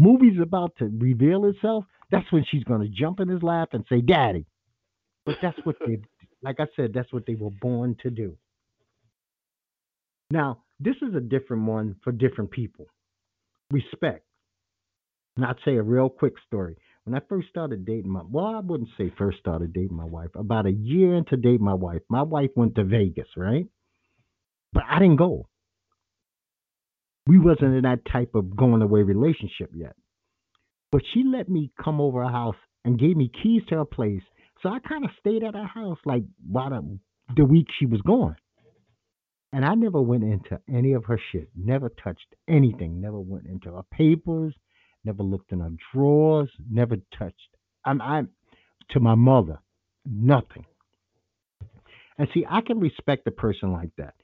[0.00, 4.00] movie's about to reveal itself, that's when she's gonna jump in his lap and say,
[4.00, 4.46] "Daddy."
[5.26, 6.00] But that's what they,
[6.42, 8.36] like I said, that's what they were born to do.
[10.30, 12.86] Now, this is a different one for different people.
[13.70, 14.24] Respect.
[15.36, 16.76] And I'd say a real quick story.
[17.04, 20.30] When I first started dating my, well, I wouldn't say first started dating my wife.
[20.34, 23.66] About a year into dating my wife, my wife went to Vegas, right?
[24.72, 25.48] But I didn't go.
[27.30, 29.94] We wasn't in that type of going away relationship yet.
[30.90, 34.24] But she let me come over her house and gave me keys to her place.
[34.60, 36.98] So I kind of stayed at her house like while the,
[37.36, 38.34] the week she was gone.
[39.52, 41.50] And I never went into any of her shit.
[41.54, 43.00] Never touched anything.
[43.00, 44.52] Never went into her papers.
[45.04, 46.50] Never looked in her drawers.
[46.68, 47.56] Never touched.
[47.84, 48.30] I'm, I'm
[48.90, 49.60] to my mother.
[50.04, 50.66] Nothing.
[52.18, 54.14] And see, I can respect a person like that.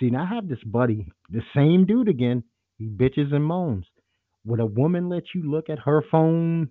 [0.00, 2.42] See, now I have this buddy, the same dude again.
[2.78, 3.86] He bitches and moans.
[4.44, 6.70] Would a woman let you look at her phone?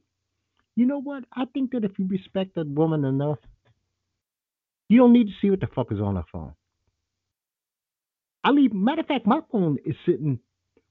[0.75, 1.23] You know what?
[1.35, 3.39] I think that if you respect a woman enough,
[4.89, 6.53] you don't need to see what the fuck is on her phone.
[8.43, 8.73] I leave.
[8.73, 10.39] Matter of fact, my phone is sitting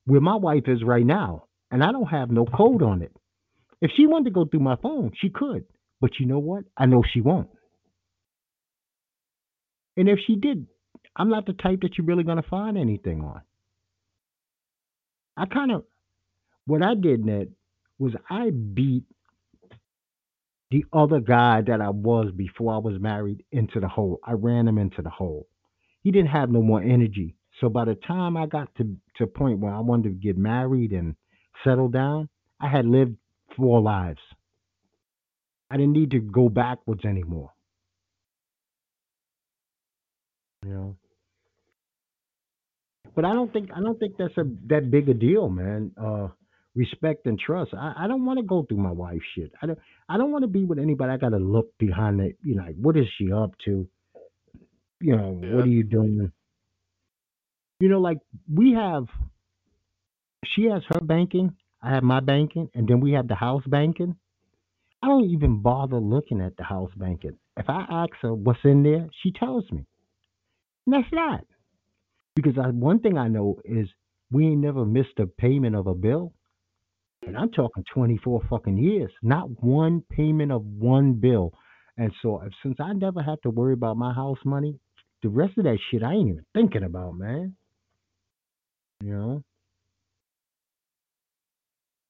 [0.07, 3.13] where my wife is right now, and I don't have no code on it.
[3.81, 5.65] If she wanted to go through my phone, she could.
[6.01, 6.65] But you know what?
[6.77, 7.49] I know she won't.
[9.97, 10.67] And if she did,
[11.17, 13.43] I'm not the type that you're really going to find anything on.
[15.37, 15.85] I kind of,
[16.67, 17.49] what I did, Net,
[17.99, 19.05] was I beat
[20.71, 24.19] the other guy that I was before I was married into the hole.
[24.25, 25.47] I ran him into the hole.
[26.03, 27.37] He didn't have no more energy.
[27.61, 30.37] So by the time I got to to a point where I wanted to get
[30.37, 31.15] married and
[31.63, 32.29] settle down,
[32.61, 33.17] I had lived
[33.57, 34.21] four lives.
[35.71, 37.51] I didn't need to go backwards anymore.
[40.65, 40.97] You know.
[43.15, 45.93] But I don't think I don't think that's a that big a deal, man.
[46.01, 46.29] Uh
[46.77, 47.73] respect and trust.
[47.73, 49.53] I, I don't want to go through my wife's shit.
[49.63, 52.57] I don't I don't want to be with anybody I gotta look behind it, you
[52.57, 53.89] know, like what is she up to?
[55.01, 55.55] You know, Yeah.
[55.55, 56.33] what are you doing?
[57.81, 58.19] You know, like
[58.53, 59.05] we have
[60.47, 64.17] she has her banking, I have my banking, and then we have the house banking.
[65.03, 67.39] I don't even bother looking at the house banking.
[67.57, 69.85] If I ask her what's in there, she tells me.
[70.87, 71.45] And that's that.
[72.35, 73.89] Because I, one thing I know is
[74.31, 76.33] we ain't never missed a payment of a bill.
[77.27, 81.55] And I'm talking 24 fucking years, not one payment of one bill.
[81.97, 84.79] And so, if, since I never have to worry about my house money,
[85.23, 87.55] the rest of that shit I ain't even thinking about, man.
[89.03, 89.45] You know?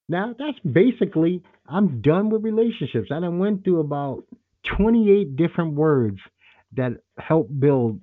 [0.08, 3.08] Now, that's basically, I'm done with relationships.
[3.10, 4.24] I done went through about
[4.76, 6.18] 28 different words
[6.76, 8.00] that help build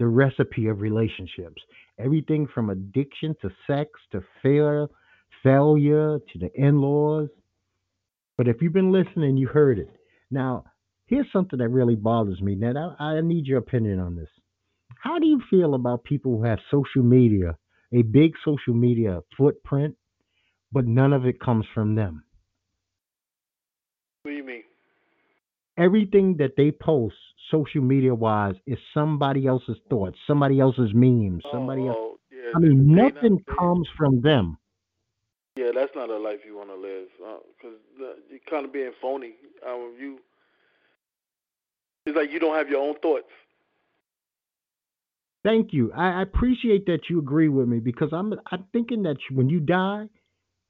[0.00, 1.62] the recipe of relationships.
[1.98, 4.88] Everything from addiction to sex to failure,
[5.42, 7.28] failure to the in laws.
[8.38, 9.90] But if you've been listening, you heard it.
[10.30, 10.64] Now,
[11.04, 14.30] here's something that really bothers me, Now, I need your opinion on this.
[15.02, 17.58] How do you feel about people who have social media,
[17.92, 19.96] a big social media footprint,
[20.72, 22.24] but none of it comes from them?
[24.22, 24.62] What do you mean?
[25.78, 27.16] Everything that they post
[27.50, 31.96] social media wise is somebody else's thoughts, somebody else's memes, somebody oh, else.
[31.98, 34.58] oh, yeah, I mean, nothing comes from them.
[35.56, 38.92] Yeah, that's not a life you want to live because uh, you're kind of being
[39.00, 39.34] phony.
[39.66, 40.18] Um, you,
[42.06, 43.28] it's like you don't have your own thoughts.
[45.42, 45.92] Thank you.
[45.92, 49.60] I, I appreciate that you agree with me because I'm I'm thinking that when you
[49.60, 50.06] die,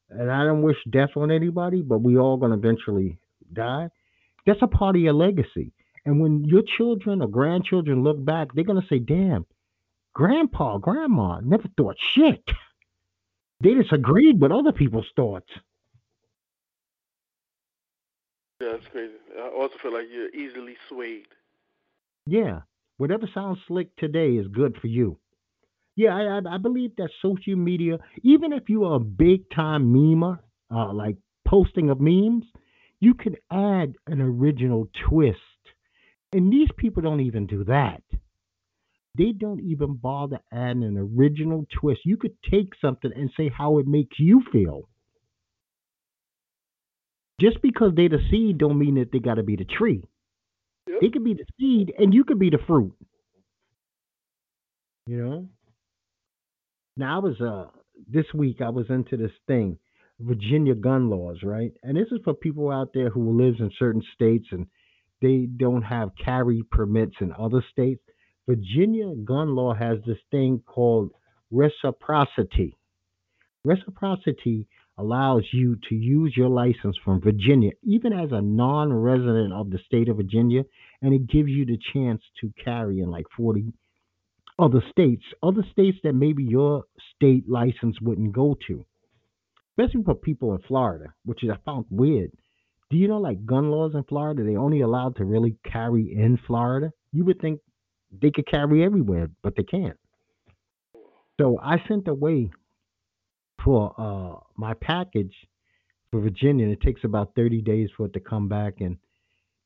[0.08, 3.18] and I don't wish death on anybody, but we all gonna eventually
[3.52, 3.90] die.
[4.50, 5.72] That's a part of your legacy.
[6.04, 9.46] And when your children or grandchildren look back, they're gonna say, "Damn,
[10.12, 12.50] grandpa, grandma never thought shit.
[13.60, 15.52] They disagreed with other people's thoughts."
[18.60, 19.14] Yeah, that's crazy.
[19.38, 21.28] I also feel like you're easily swayed.
[22.26, 22.62] Yeah,
[22.96, 25.20] whatever sounds slick today is good for you.
[25.94, 29.94] Yeah, I, I, I believe that social media, even if you are a big time
[29.94, 30.40] memer,
[30.72, 32.46] uh, like posting of memes,
[33.00, 35.38] you can add an original twist.
[36.32, 38.02] And these people don't even do that.
[39.18, 42.02] They don't even bother adding an original twist.
[42.04, 44.88] You could take something and say how it makes you feel.
[47.40, 50.04] Just because they're the seed don't mean that they got to be the tree.
[50.86, 50.98] Yep.
[51.00, 52.94] They could be the seed and you could be the fruit.
[55.06, 55.48] You know?
[56.96, 57.70] Now I was uh
[58.06, 59.78] this week I was into this thing,
[60.20, 61.72] Virginia gun laws, right?
[61.82, 64.66] And this is for people out there who lives in certain states and
[65.22, 68.02] they don't have carry permits in other states.
[68.46, 71.10] Virginia gun law has this thing called
[71.50, 72.76] reciprocity.
[73.64, 74.66] Reciprocity
[74.98, 79.78] allows you to use your license from Virginia, even as a non resident of the
[79.86, 80.62] state of Virginia,
[81.02, 83.72] and it gives you the chance to carry in like 40
[84.58, 86.84] other states, other states that maybe your
[87.16, 88.84] state license wouldn't go to,
[89.80, 92.30] especially for people in Florida, which is I found weird.
[92.90, 94.42] Do you know like gun laws in Florida?
[94.42, 96.92] They only allowed to really carry in Florida.
[97.12, 97.60] You would think
[98.10, 99.96] they could carry everywhere, but they can't.
[101.40, 102.50] So I sent away
[103.64, 105.34] for uh, my package
[106.10, 106.64] for Virginia.
[106.64, 108.96] And it takes about 30 days for it to come back, and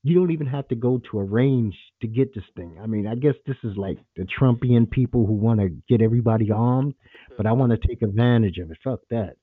[0.03, 2.77] you don't even have to go to a range to get this thing.
[2.83, 6.51] I mean, I guess this is like the Trumpian people who want to get everybody
[6.51, 6.95] armed,
[7.37, 8.77] but I want to take advantage of it.
[8.85, 9.37] Fuck that.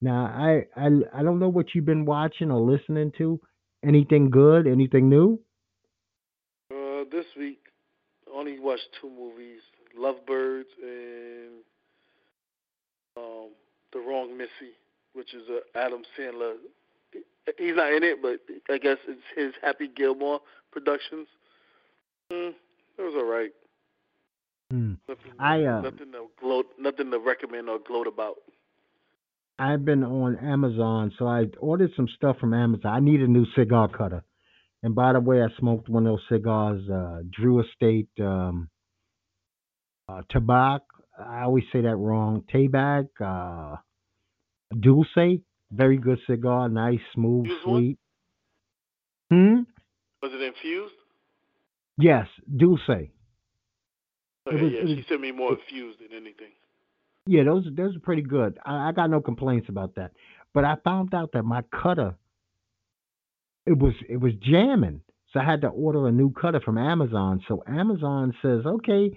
[0.00, 3.40] Now, I, I I don't know what you've been watching or listening to.
[3.84, 4.66] Anything good?
[4.66, 5.40] Anything new?
[6.70, 7.60] Uh, this week,
[8.26, 9.60] I only watched two movies:
[9.96, 11.62] Lovebirds and
[13.16, 13.48] um,
[13.92, 14.74] The Wrong Missy,
[15.14, 16.54] which is a Adam Sandler.
[17.56, 18.40] He's not in it, but
[18.72, 21.26] I guess it's his Happy Gilmore Productions.
[22.32, 22.54] Mm,
[22.98, 23.52] it was alright.
[25.08, 28.36] Nothing, I uh, nothing to gloat, nothing to recommend or gloat about.
[29.58, 32.92] I've been on Amazon, so I ordered some stuff from Amazon.
[32.92, 34.22] I need a new cigar cutter.
[34.82, 38.68] And by the way, I smoked one of those cigars, uh, Drew Estate um,
[40.08, 40.80] uh, Tabak.
[41.18, 42.44] I always say that wrong.
[42.54, 43.76] Tabak, uh,
[44.78, 45.40] Dulce.
[45.72, 46.68] Very good cigar.
[46.68, 47.58] Nice, smooth, one?
[47.64, 47.98] sweet.
[49.30, 49.62] Hmm?
[50.22, 50.94] Was it infused?
[51.98, 52.88] Yes, Dulce.
[52.88, 53.10] Okay,
[54.46, 56.52] was- yeah, she sent me more infused than anything.
[57.30, 58.58] Yeah, those those are pretty good.
[58.64, 60.12] I, I got no complaints about that.
[60.54, 62.14] But I found out that my cutter
[63.66, 65.02] it was it was jamming.
[65.32, 67.42] So I had to order a new cutter from Amazon.
[67.46, 69.10] So Amazon says, okay,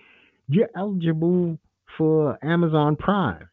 [0.50, 1.58] you're eligible
[1.97, 3.47] for Amazon Prime.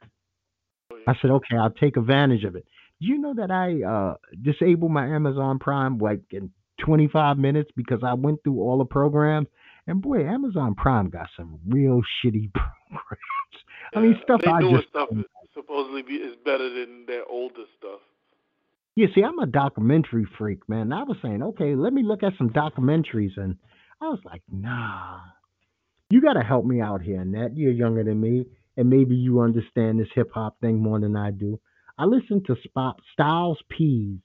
[1.06, 2.66] I said, okay, I'll take advantage of it.
[3.00, 6.50] Do you know that I uh, disabled my Amazon Prime like in
[6.84, 9.46] 25 minutes because I went through all the programs?
[9.86, 13.47] And boy, Amazon Prime got some real shitty programs.
[13.94, 15.24] I mean, stuff they I newer just stuff is
[15.54, 18.00] supposedly be, is better than their older stuff.
[18.96, 20.92] Yeah, see, I'm a documentary freak, man.
[20.92, 23.56] I was saying, okay, let me look at some documentaries, and
[24.00, 25.20] I was like, nah,
[26.10, 27.50] you got to help me out here, Nat.
[27.54, 31.30] You're younger than me, and maybe you understand this hip hop thing more than I
[31.30, 31.60] do.
[31.96, 34.18] I listened to Sp- Styles P's,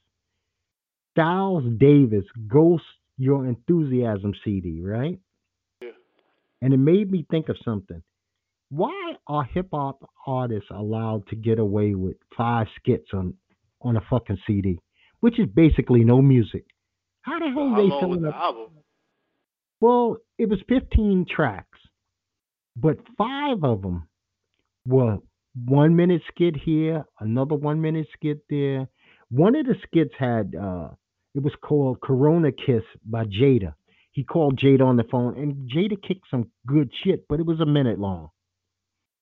[1.11, 2.83] Styles Davis, Ghost
[3.17, 5.19] Your Enthusiasm CD, right?
[5.81, 5.89] Yeah.
[6.61, 8.01] And it made me think of something.
[8.75, 13.35] Why are hip hop artists allowed to get away with five skits on
[13.81, 14.79] on a fucking CD,
[15.19, 16.65] which is basically no music?
[17.21, 17.89] How the hell How they
[18.21, 18.35] the up?
[18.35, 18.69] album?
[19.79, 21.79] Well, it was 15 tracks,
[22.75, 24.07] but five of them
[24.87, 25.19] were
[25.65, 28.87] one minute skit here, another one minute skit there.
[29.29, 30.89] One of the skits had uh,
[31.35, 33.75] It was called Corona Kiss by Jada.
[34.11, 37.59] He called Jada on the phone, and Jada kicked some good shit, but it was
[37.59, 38.29] a minute long,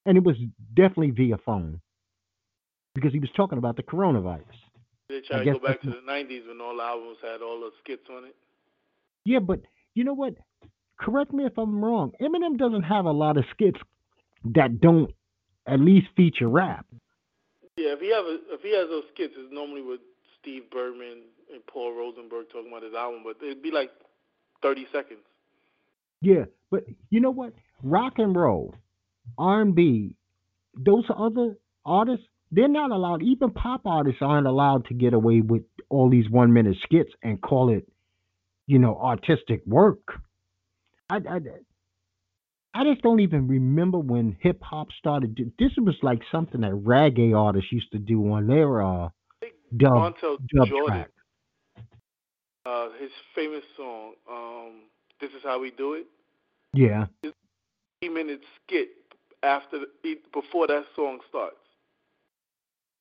[0.05, 0.35] and it was
[0.73, 1.79] definitely via phone
[2.95, 4.41] because he was talking about the coronavirus.
[5.09, 7.59] They try I to go back to the '90s when all the albums had all
[7.59, 8.35] the skits on it.
[9.25, 9.61] Yeah, but
[9.93, 10.35] you know what?
[10.99, 12.11] Correct me if I'm wrong.
[12.21, 13.79] Eminem doesn't have a lot of skits
[14.55, 15.11] that don't
[15.67, 16.85] at least feature rap.
[17.77, 19.99] Yeah, if he have a, if he has those skits, it's normally with
[20.39, 21.23] Steve Berman
[21.53, 23.91] and Paul Rosenberg talking about his album, but it'd be like
[24.61, 25.19] 30 seconds.
[26.21, 27.53] Yeah, but you know what?
[27.83, 28.75] Rock and roll,
[29.37, 30.15] R&B,
[30.75, 33.23] those other artists, they're not allowed.
[33.23, 37.69] Even pop artists aren't allowed to get away with all these one-minute skits and call
[37.69, 37.87] it,
[38.67, 40.19] you know, artistic work.
[41.09, 41.39] I, I,
[42.73, 45.35] I just don't even remember when hip hop started.
[45.35, 49.09] do- This was like something that reggae artists used to do on their uh
[49.75, 50.15] dub
[50.55, 51.09] dub Jordan, track.
[52.65, 54.83] uh, his famous song, um,
[55.19, 56.05] "This Is How We Do It,"
[56.73, 58.89] Yeah, three minute skit
[59.43, 59.79] after
[60.33, 61.55] before that song starts.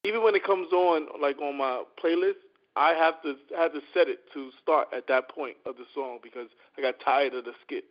[0.04, 2.40] Even when it comes on, like on my playlist,
[2.76, 6.18] I have to have to set it to start at that point of the song
[6.22, 7.84] because I got tired of the skit.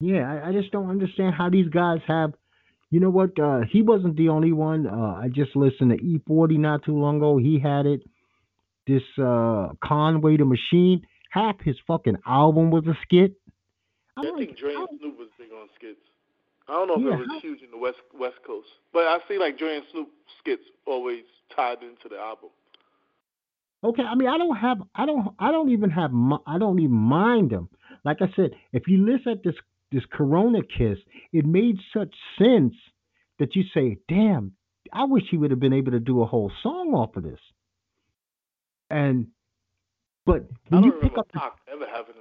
[0.00, 0.32] yeah.
[0.42, 2.32] I, I just don't understand how these guys have.
[2.90, 3.38] You know what?
[3.38, 4.86] Uh, he wasn't the only one.
[4.86, 7.38] Uh, I just listened to E40 not too long ago.
[7.38, 8.02] He had it.
[8.86, 11.04] This uh, Conway the Machine.
[11.30, 13.34] Half his fucking album was a skit.
[14.16, 15.98] I'm I like, think Dre and Snoop was big on skits.
[16.68, 19.18] I don't know if Yeah, it was huge in the West West Coast, but I
[19.28, 20.08] see like Dre and Snoop
[20.38, 22.50] skits always tied into the album.
[23.82, 26.10] Okay, I mean, I don't have, I don't, I don't even have,
[26.46, 27.68] I don't even mind them.
[28.02, 29.56] Like I said, if you listen at this
[29.92, 30.98] this Corona Kiss,
[31.32, 32.74] it made such sense
[33.38, 34.52] that you say, "Damn,
[34.92, 37.40] I wish he would have been able to do a whole song off of this."
[38.90, 39.28] And,
[40.24, 41.40] but when you pick up, the,
[41.70, 42.14] ever having.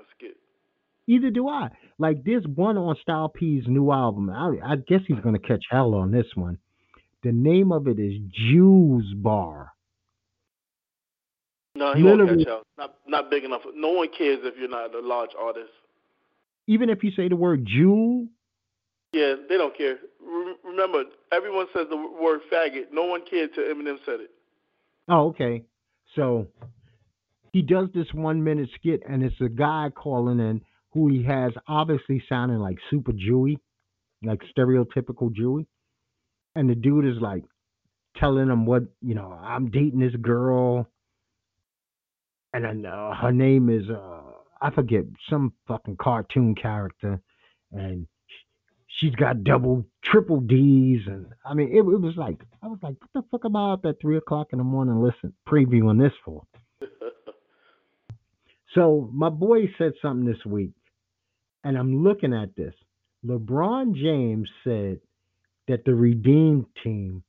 [1.08, 1.70] Either do I.
[2.00, 4.30] Like this one on Style P's new album.
[4.30, 6.58] I, I guess he's gonna catch hell on this one.
[7.24, 8.14] The name of it is
[8.50, 9.72] Jews Bar.
[11.76, 12.68] No, he won't Literally- catch out.
[12.78, 13.62] Not not big enough.
[13.76, 15.72] No one cares if you're not a large artist.
[16.68, 18.28] Even if you say the word Jew,
[19.12, 19.98] Yeah, they don't care.
[20.26, 22.92] Re- remember, everyone says the word faggot.
[22.92, 24.32] No one cared till Eminem said it.
[25.10, 25.64] Oh, okay.
[26.16, 26.48] So
[27.52, 30.62] he does this one minute skit, and it's a guy calling in
[30.94, 33.58] who he has obviously sounding like super Jewy,
[34.24, 35.66] like stereotypical Jewy.
[36.56, 37.44] And the dude is like
[38.18, 40.88] telling him what, you know, I'm dating this girl,
[42.54, 44.22] and then uh, her name is, uh,
[44.62, 47.20] I forget, some fucking cartoon character,
[47.72, 48.06] and
[48.88, 52.96] she's got double, triple D's, and I mean, it, it was like, I was like,
[53.00, 56.14] what the fuck am I up at three o'clock in the morning listen previewing this
[56.24, 56.44] for?
[58.74, 60.72] So my boy said something this week,
[61.64, 62.74] and I'm looking at this.
[63.26, 65.00] LeBron James said
[65.68, 67.24] that the Redeem team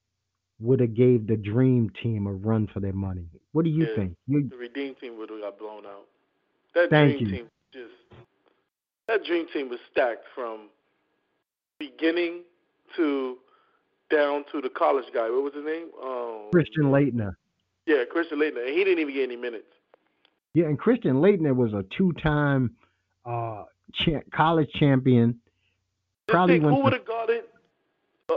[0.61, 3.26] would have gave the Dream Team a run for their money.
[3.53, 3.95] What do you Yeah.
[3.97, 4.16] think?
[4.26, 6.07] You, the Redeem team would have got blown out.
[6.74, 7.37] That Thank dream you.
[7.37, 7.95] team just
[9.07, 10.70] that dream team was stacked from
[11.78, 12.43] beginning
[12.97, 13.39] to
[14.11, 15.28] down to the college guy.
[15.30, 15.89] What was his name?
[16.03, 17.35] Um, Christian Laettner.
[17.87, 18.66] Yeah, Christian Laettner.
[18.68, 19.66] He didn't even get any minutes.
[20.55, 22.76] Yeah, and Christian Laettner was a two-time
[23.26, 23.64] uh,
[23.99, 25.41] cha- college champion.
[26.29, 27.49] Probably think, went who would have got it
[28.31, 28.37] uh,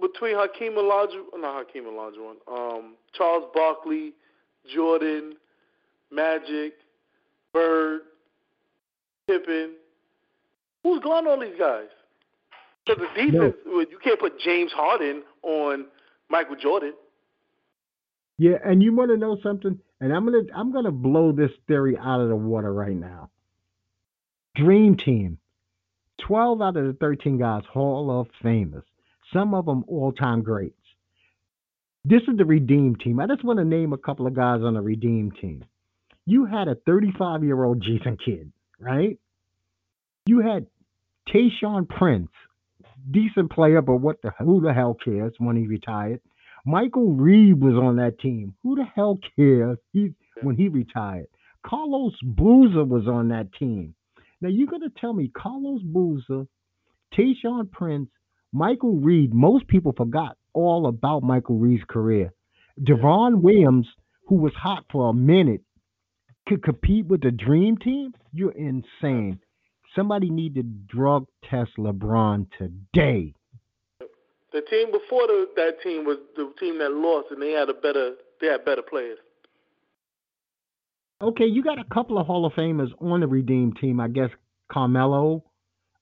[0.00, 4.14] between Hakeem Olajuwon, not Hakeem Olajuwon, um, Charles Barkley,
[4.74, 5.34] Jordan,
[6.10, 6.74] Magic,
[7.52, 8.02] Bird,
[9.26, 9.74] Pippen.
[10.82, 11.88] Who's gone all these guys?
[12.86, 15.86] Because the defense, well, you can't put James Harden on
[16.30, 16.94] Michael Jordan.
[18.38, 19.78] Yeah, and you want to know something?
[20.00, 23.28] And I'm gonna I'm gonna blow this theory out of the water right now.
[24.60, 25.38] Dream Team,
[26.18, 28.82] twelve out of the thirteen guys Hall of Famers.
[29.32, 30.74] Some of them all time greats.
[32.04, 33.20] This is the Redeem Team.
[33.20, 35.64] I just want to name a couple of guys on the Redeem Team.
[36.26, 39.18] You had a 35 year old Jason Kidd, right?
[40.26, 40.66] You had
[41.32, 42.28] Tayshaun Prince,
[43.10, 46.20] decent player, but what the who the hell cares when he retired?
[46.66, 48.54] Michael Redd was on that team.
[48.62, 51.28] Who the hell cares he, when he retired?
[51.66, 53.94] Carlos Boozer was on that team.
[54.40, 56.46] Now you're gonna tell me Carlos Boozer,
[57.14, 58.08] Tayshaun Prince,
[58.52, 59.34] Michael Redd.
[59.34, 62.32] Most people forgot all about Michael Redd's career.
[62.80, 63.86] Deron Williams,
[64.26, 65.60] who was hot for a minute,
[66.48, 68.12] could compete with the Dream Team.
[68.32, 69.40] You're insane.
[69.94, 73.34] Somebody need to drug test LeBron today.
[74.52, 77.74] The team before the, that team was the team that lost, and they had a
[77.74, 79.18] better they had better players.
[81.22, 84.00] Okay, you got a couple of Hall of Famers on the Redeem team.
[84.00, 84.30] I guess
[84.72, 85.44] Carmelo,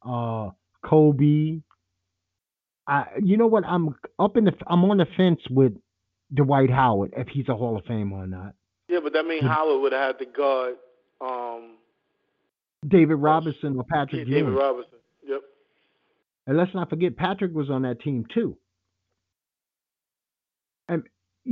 [0.02, 0.50] uh,
[0.84, 1.60] Kobe.
[2.86, 3.64] I, you know what?
[3.64, 4.52] I'm up in the.
[4.66, 5.72] I'm on the fence with
[6.32, 8.54] Dwight Howard if he's a Hall of Fame or not.
[8.88, 10.74] Yeah, but that means Howard would have had to guard
[11.20, 11.76] um,
[12.86, 14.98] David Robinson or Patrick yeah, David Robinson.
[15.26, 15.40] Yep.
[16.46, 18.56] And let's not forget Patrick was on that team too.
[20.88, 21.02] And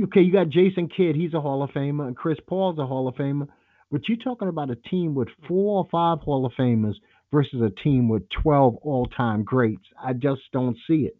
[0.05, 3.07] okay, you got Jason Kidd, he's a Hall of Famer, and Chris Paul's a Hall
[3.07, 3.47] of Famer.
[3.91, 6.95] But you're talking about a team with four or five Hall of Famers
[7.31, 9.85] versus a team with 12 all time greats.
[10.01, 11.17] I just don't see it.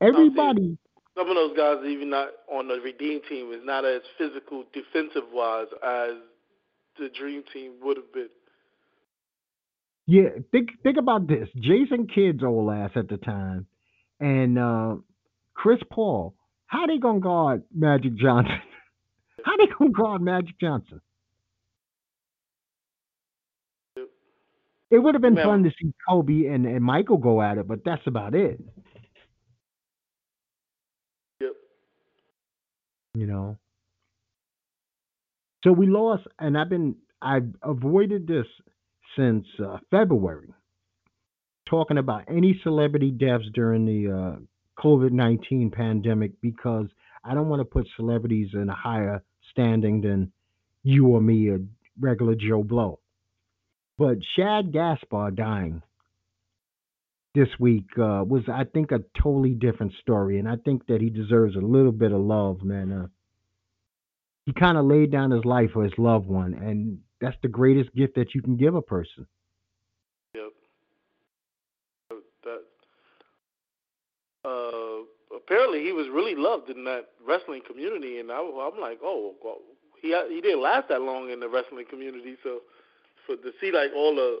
[0.00, 0.78] Everybody.
[1.16, 5.24] Some of those guys, even not on the Redeem team, is not as physical defensive
[5.32, 6.14] wise as
[6.98, 8.28] the Dream Team would have been.
[10.06, 11.48] Yeah, think think about this.
[11.56, 13.66] Jason Kidd's old ass at the time,
[14.18, 14.96] and uh,
[15.54, 16.34] Chris Paul.
[16.66, 18.60] How they gonna guard Magic Johnson?
[19.44, 21.00] How they gonna guard Magic Johnson?
[24.90, 27.84] It would have been fun to see Kobe and, and Michael go at it, but
[27.84, 28.60] that's about it.
[31.40, 31.52] Yep.
[33.14, 33.56] You know.
[35.62, 38.46] So we lost, and I've been I've avoided this
[39.16, 40.52] since uh, February,
[41.68, 46.86] talking about any celebrity deaths during the uh, COVID nineteen pandemic because
[47.22, 50.32] I don't want to put celebrities in a higher standing than
[50.82, 51.58] you or me, a
[51.98, 53.00] regular Joe Blow.
[53.98, 55.82] But Shad Gaspard dying
[57.34, 61.10] this week uh, was, I think, a totally different story, and I think that he
[61.10, 62.92] deserves a little bit of love, man.
[62.92, 63.06] Uh,
[64.46, 67.94] he kind of laid down his life for his loved one, and that's the greatest
[67.94, 69.26] gift that you can give a person.
[70.34, 70.52] Yep.
[72.44, 72.62] That
[74.44, 79.34] uh, apparently he was really loved in that wrestling community, and I, I'm like, oh,
[79.42, 79.58] well,
[80.00, 82.60] he he didn't last that long in the wrestling community, so
[83.26, 84.38] for to see like all the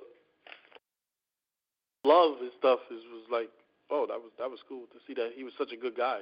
[2.04, 3.50] love and stuff is was like,
[3.90, 6.20] oh, that was that was cool to see that he was such a good guy.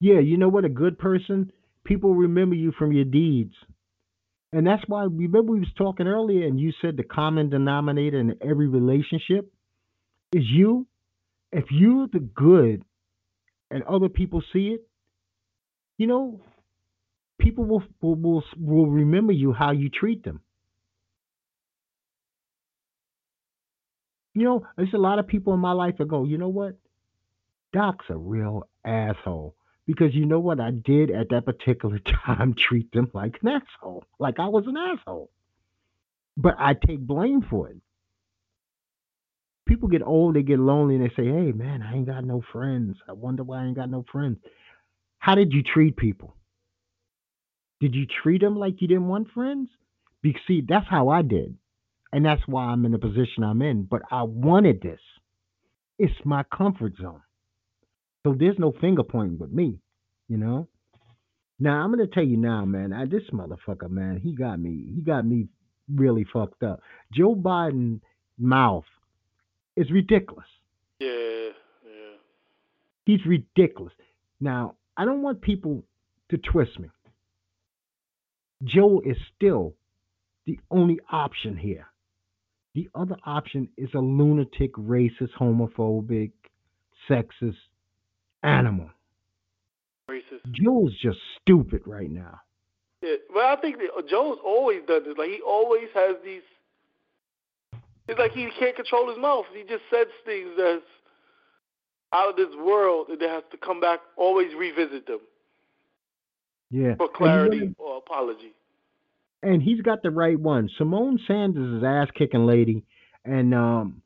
[0.00, 0.64] Yeah, you know what?
[0.64, 1.52] A good person,
[1.84, 3.54] people remember you from your deeds.
[4.54, 8.34] And that's why remember we was talking earlier and you said the common denominator in
[8.40, 9.52] every relationship
[10.32, 10.86] is you.
[11.52, 12.82] If you're the good
[13.72, 14.86] and other people see it,
[15.98, 16.40] you know,
[17.38, 20.40] people will will will, will remember you how you treat them.
[24.34, 26.76] You know, there's a lot of people in my life that go, you know what?
[27.72, 29.54] Doc's a real asshole
[29.86, 34.04] because you know what I did at that particular time treat them like an asshole,
[34.18, 35.30] like I was an asshole.
[36.36, 37.76] But I take blame for it.
[39.66, 42.42] People get old, they get lonely, and they say, "Hey, man, I ain't got no
[42.52, 42.96] friends.
[43.08, 44.38] I wonder why I ain't got no friends."
[45.18, 46.36] How did you treat people?
[47.80, 49.68] Did you treat them like you didn't want friends?
[50.20, 51.56] Because see, that's how I did,
[52.12, 53.84] and that's why I'm in the position I'm in.
[53.84, 55.00] But I wanted this.
[55.98, 57.22] It's my comfort zone.
[58.24, 59.78] So there's no finger pointing with me,
[60.28, 60.68] you know.
[61.58, 62.92] Now I'm gonna tell you now, man.
[62.92, 64.86] I, this motherfucker, man, he got me.
[64.94, 65.48] He got me
[65.92, 66.80] really fucked up.
[67.12, 68.00] Joe Biden
[68.38, 68.84] mouth
[69.76, 70.46] is ridiculous.
[70.98, 71.08] Yeah,
[71.84, 72.16] yeah.
[73.04, 73.92] He's ridiculous.
[74.40, 75.82] Now I don't want people
[76.30, 76.88] to twist me.
[78.64, 79.74] Joe is still
[80.46, 81.86] the only option here.
[82.74, 86.32] The other option is a lunatic, racist, homophobic,
[87.08, 87.56] sexist,
[88.42, 88.88] animal.
[90.10, 90.50] Racist.
[90.52, 92.40] Joe's just stupid right now.
[93.02, 95.18] Yeah, well, I think that Joe's always done this.
[95.18, 96.42] Like he always has these.
[98.08, 99.44] It's like he can't control his mouth.
[99.54, 100.82] He just says things that's
[102.12, 104.00] out of this world, and they has to come back.
[104.16, 105.20] Always revisit them.
[106.70, 106.94] Yeah.
[106.96, 108.52] For clarity or apology.
[109.42, 110.68] And he's got the right one.
[110.80, 112.84] Symone Sanders is ass kicking lady,
[113.24, 114.02] and um,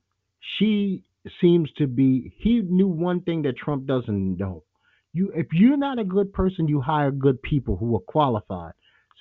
[0.59, 1.05] she
[1.41, 4.65] seems to be he knew one thing that Trump doesn't know.
[5.13, 8.73] You if you're not a good person, you hire good people who are qualified.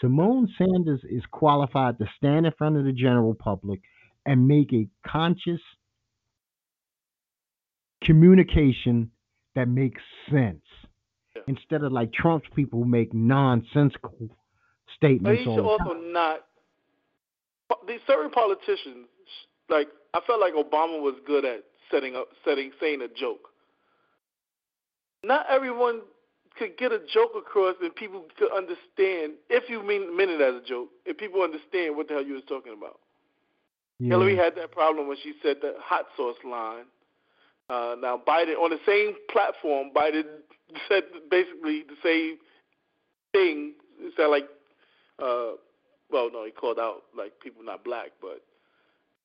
[0.04, 3.82] Symone Sanders is qualified to stand in front of the general public
[4.26, 5.62] and make a conscious
[8.04, 9.12] communication
[9.56, 10.64] that makes sense.
[11.36, 11.42] Yeah.
[11.48, 14.30] Instead of like Trump's people make nonsensical
[14.96, 15.44] statements.
[15.44, 16.42] But he should also not.
[17.88, 19.08] These certain politicians,
[19.70, 23.50] like I felt like Obama was good at setting up, setting, saying a joke.
[25.24, 26.02] Not everyone
[26.58, 30.56] could get a joke across and people could understand if you mean meant it as
[30.56, 30.90] a joke.
[31.06, 33.00] If people understand what the hell you was talking about.
[34.00, 34.10] Yeah.
[34.10, 36.86] Hillary had that problem when she said the hot sauce line.
[37.70, 40.24] Uh, now Biden on the same platform, Biden
[40.90, 42.38] said basically the same
[43.34, 43.74] thing.
[44.00, 44.50] It sounded like
[45.20, 45.54] Uh,
[46.12, 48.42] well, no, he called out like people not black, but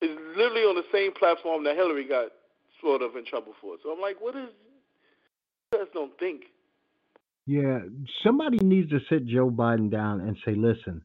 [0.00, 2.28] it's literally on the same platform that Hillary got
[2.80, 3.76] sort of in trouble for.
[3.82, 4.48] So I'm like, what is?
[5.72, 6.42] You guys don't think.
[7.46, 7.80] Yeah,
[8.24, 11.02] somebody needs to sit Joe Biden down and say, listen,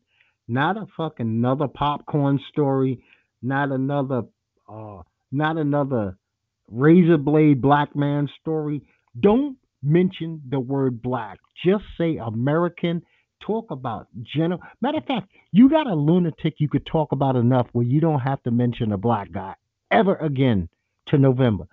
[0.47, 3.03] not a fucking another popcorn story,
[3.45, 4.23] not another,
[4.67, 6.17] uh, not another
[6.69, 8.81] razor blade black man story.
[9.19, 11.39] Don't mention the word black.
[11.63, 13.03] Just say American.
[13.41, 14.59] Talk about general.
[14.81, 18.21] Matter of fact, you got a lunatic you could talk about enough where you don't
[18.21, 19.53] have to mention a black guy
[19.91, 20.67] ever again
[21.07, 21.65] to November.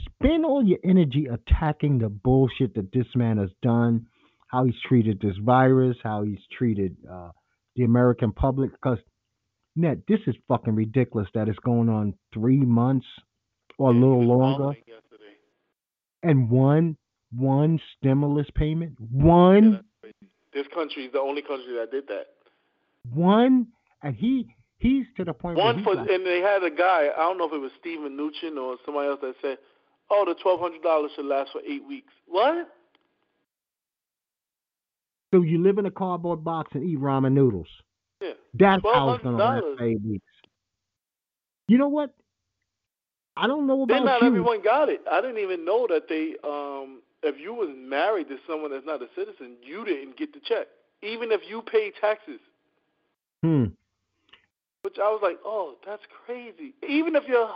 [0.00, 4.06] Spend all your energy attacking the bullshit that this man has done,
[4.46, 7.30] how he's treated this virus, how he's treated uh,
[7.74, 8.70] the American public.
[8.72, 8.98] Because,
[9.76, 13.06] Net, this is fucking ridiculous that it's going on three months
[13.78, 14.78] or a little longer.
[16.22, 16.96] And one
[17.34, 19.84] one stimulus payment, one
[20.52, 22.26] this country is the only country that did that.
[23.14, 23.68] One,
[24.02, 25.56] and he he's to the point.
[25.56, 27.08] One for, like, and they had a guy.
[27.16, 29.58] I don't know if it was Steven Mnuchin or somebody else that said,
[30.10, 32.68] "Oh, the twelve hundred dollars should last for eight weeks." What?
[35.32, 37.68] So you live in a cardboard box and eat ramen noodles.
[38.20, 38.32] Yeah.
[38.54, 40.24] That's how it's gonna last eight weeks.
[41.68, 42.14] You know what?
[43.36, 44.26] I don't know about then not you.
[44.26, 45.00] everyone got it.
[45.10, 49.02] I didn't even know that they um if you was married to someone that's not
[49.02, 50.66] a citizen, you didn't get the check,
[51.02, 52.40] even if you pay taxes.
[53.42, 53.66] Hmm.
[54.82, 56.74] Which I was like, oh, that's crazy.
[56.86, 57.50] Even if your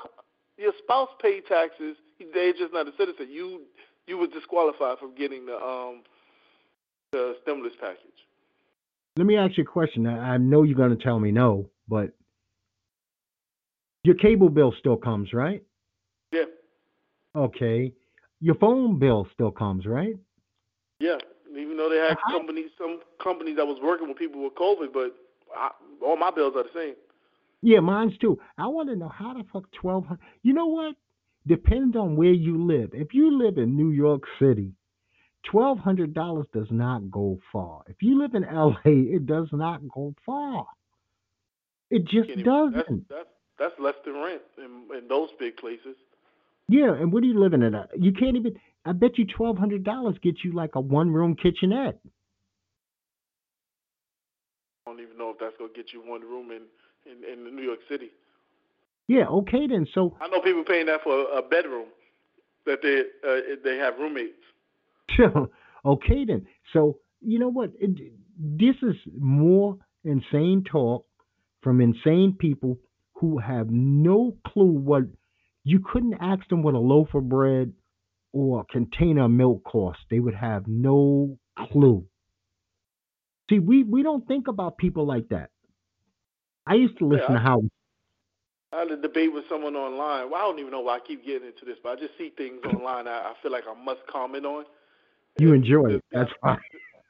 [0.56, 1.96] your spouse paid taxes,
[2.32, 3.28] they're just not a citizen.
[3.30, 3.62] You
[4.06, 6.02] you were disqualified from getting the um
[7.12, 7.98] the stimulus package.
[9.16, 10.06] Let me ask you a question.
[10.06, 12.10] I know you're going to tell me no, but
[14.02, 15.62] your cable bill still comes, right?
[16.32, 16.44] Yeah.
[17.36, 17.92] Okay
[18.44, 20.16] your phone bill still comes, right?
[21.00, 21.16] Yeah,
[21.50, 22.38] even though they had uh-huh.
[22.38, 25.16] companies, some companies that was working with people with COVID, but
[25.56, 25.70] I,
[26.04, 26.94] all my bills are the same.
[27.62, 28.38] Yeah, mine's too.
[28.58, 30.20] I want to know how the fuck twelve hundred.
[30.42, 30.94] You know what?
[31.46, 32.90] Depends on where you live.
[32.92, 34.72] If you live in New York City,
[35.50, 37.82] twelve hundred dollars does not go far.
[37.86, 40.66] If you live in L.A., it does not go far.
[41.90, 42.74] It just doesn't.
[42.74, 43.28] That's, that's,
[43.58, 45.96] that's less than rent in, in those big places.
[46.68, 47.74] Yeah, and what are you living in?
[47.74, 48.54] A, you can't even.
[48.84, 51.98] I bet you twelve hundred dollars gets you like a one room kitchenette.
[54.86, 56.62] I don't even know if that's gonna get you one room in
[57.10, 58.10] in, in New York City.
[59.08, 59.26] Yeah.
[59.26, 59.86] Okay then.
[59.94, 61.88] So I know people paying that for a bedroom
[62.66, 64.32] that they uh, they have roommates.
[65.84, 66.46] okay then.
[66.72, 67.70] So you know what?
[67.80, 71.06] It, this is more insane talk
[71.62, 72.78] from insane people
[73.14, 75.04] who have no clue what
[75.64, 77.72] you couldn't ask them what a loaf of bread
[78.32, 79.98] or a container of milk cost.
[80.10, 81.38] They would have no
[81.72, 82.04] clue.
[83.48, 85.50] See, we, we don't think about people like that.
[86.66, 87.62] I used to listen yeah, I, to how.
[88.72, 90.30] I had a debate with someone online.
[90.30, 92.32] Well, I don't even know why I keep getting into this, but I just see
[92.36, 94.64] things online I, I feel like I must comment on.
[95.38, 96.04] You enjoy it.
[96.12, 96.60] That's fine.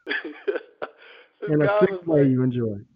[1.48, 2.86] In a sick way, like, you enjoy it.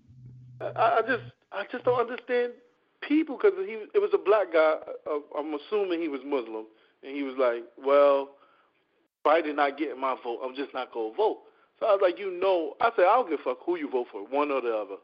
[0.76, 1.22] I, I just,
[1.52, 2.52] I just don't understand
[3.02, 4.76] people because he it was a black guy.
[5.06, 6.64] Uh, I'm assuming he was Muslim,
[7.02, 8.30] and he was like, "Well,
[9.24, 10.40] Biden not getting my vote.
[10.42, 11.40] I'm just not gonna vote."
[11.78, 13.90] So I was like, "You know," I said, "I don't give a fuck who you
[13.90, 14.96] vote for, one or the other."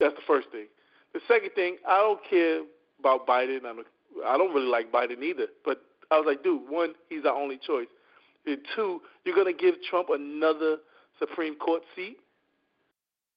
[0.00, 0.66] That's the first thing.
[1.12, 2.62] The second thing, I don't care
[2.98, 3.64] about Biden.
[3.64, 3.78] I'm,
[4.26, 5.46] I don't really like Biden either.
[5.64, 7.86] But I was like, dude, one, he's our only choice.
[8.46, 10.78] And two, you're gonna give Trump another
[11.18, 12.18] Supreme Court seat?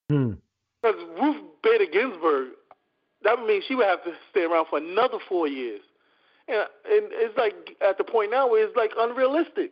[0.10, 0.34] Hmm.
[0.82, 2.49] Because Ruth Bader Ginsburg,
[3.24, 5.82] that would mean she would have to stay around for another four years.
[6.47, 9.72] And and it's like at the point now where it's like unrealistic.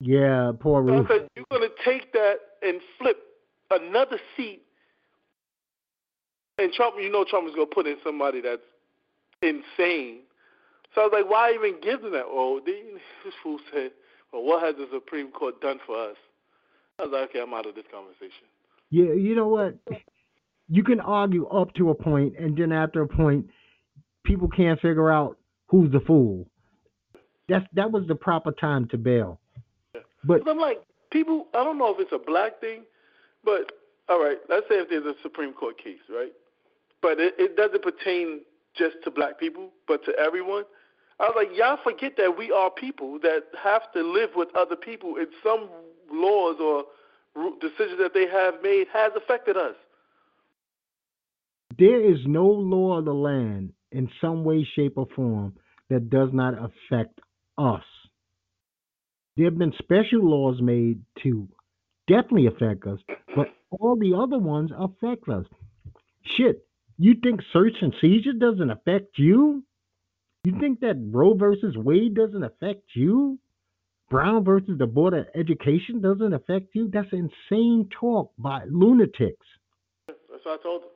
[0.00, 1.06] Yeah, poor Ruth.
[1.08, 3.18] So you're gonna take that and flip
[3.70, 4.62] another seat,
[6.58, 8.62] and Trump, you know, Trump is gonna put in somebody that's
[9.42, 10.20] insane.
[10.94, 12.24] So I was like, why even give them that?
[12.26, 13.92] Oh, this fool said,
[14.32, 16.16] well, what has the Supreme Court done for us?
[16.98, 18.46] I was like, okay, I'm out of this conversation.
[18.90, 19.76] Yeah, you know what?
[20.70, 23.46] you can argue up to a point, and then after a point,
[24.24, 26.46] people can't figure out who's the fool.
[27.48, 29.40] That's that was the proper time to bail.
[30.24, 31.48] But I'm like, people.
[31.54, 32.84] I don't know if it's a black thing,
[33.44, 33.72] but
[34.08, 34.38] all right.
[34.48, 36.32] Let's say if there's a Supreme Court case, right?
[37.02, 38.42] But it, it doesn't pertain
[38.76, 40.64] just to black people, but to everyone.
[41.20, 44.76] I was like, y'all forget that we are people that have to live with other
[44.76, 45.68] people, and some
[46.10, 46.84] laws or
[47.60, 49.74] decisions that they have made has affected us.
[51.78, 55.54] There is no law of the land in some way, shape, or form
[55.88, 57.20] that does not affect
[57.58, 57.84] us.
[59.36, 61.48] There have been special laws made to
[62.08, 62.98] definitely affect us,
[63.36, 65.46] but all the other ones affect us.
[66.22, 66.66] Shit,
[66.98, 69.64] you think search and seizure doesn't affect you?
[70.44, 73.38] You think that Roe versus Wade doesn't affect you?
[74.10, 76.88] Brown versus the Board of Education doesn't affect you?
[76.92, 79.46] That's insane talk by lunatics.
[80.08, 80.90] That's what I told them.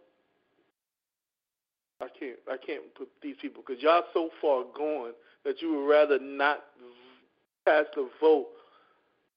[2.01, 5.13] I can't I can't put these people because y'all so far gone
[5.45, 6.65] that you would rather not
[7.67, 8.49] cast a vote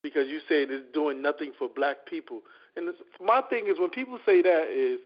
[0.01, 2.41] because you say it's doing nothing for black people.
[2.75, 2.89] And
[3.21, 4.99] my thing is when people say that is,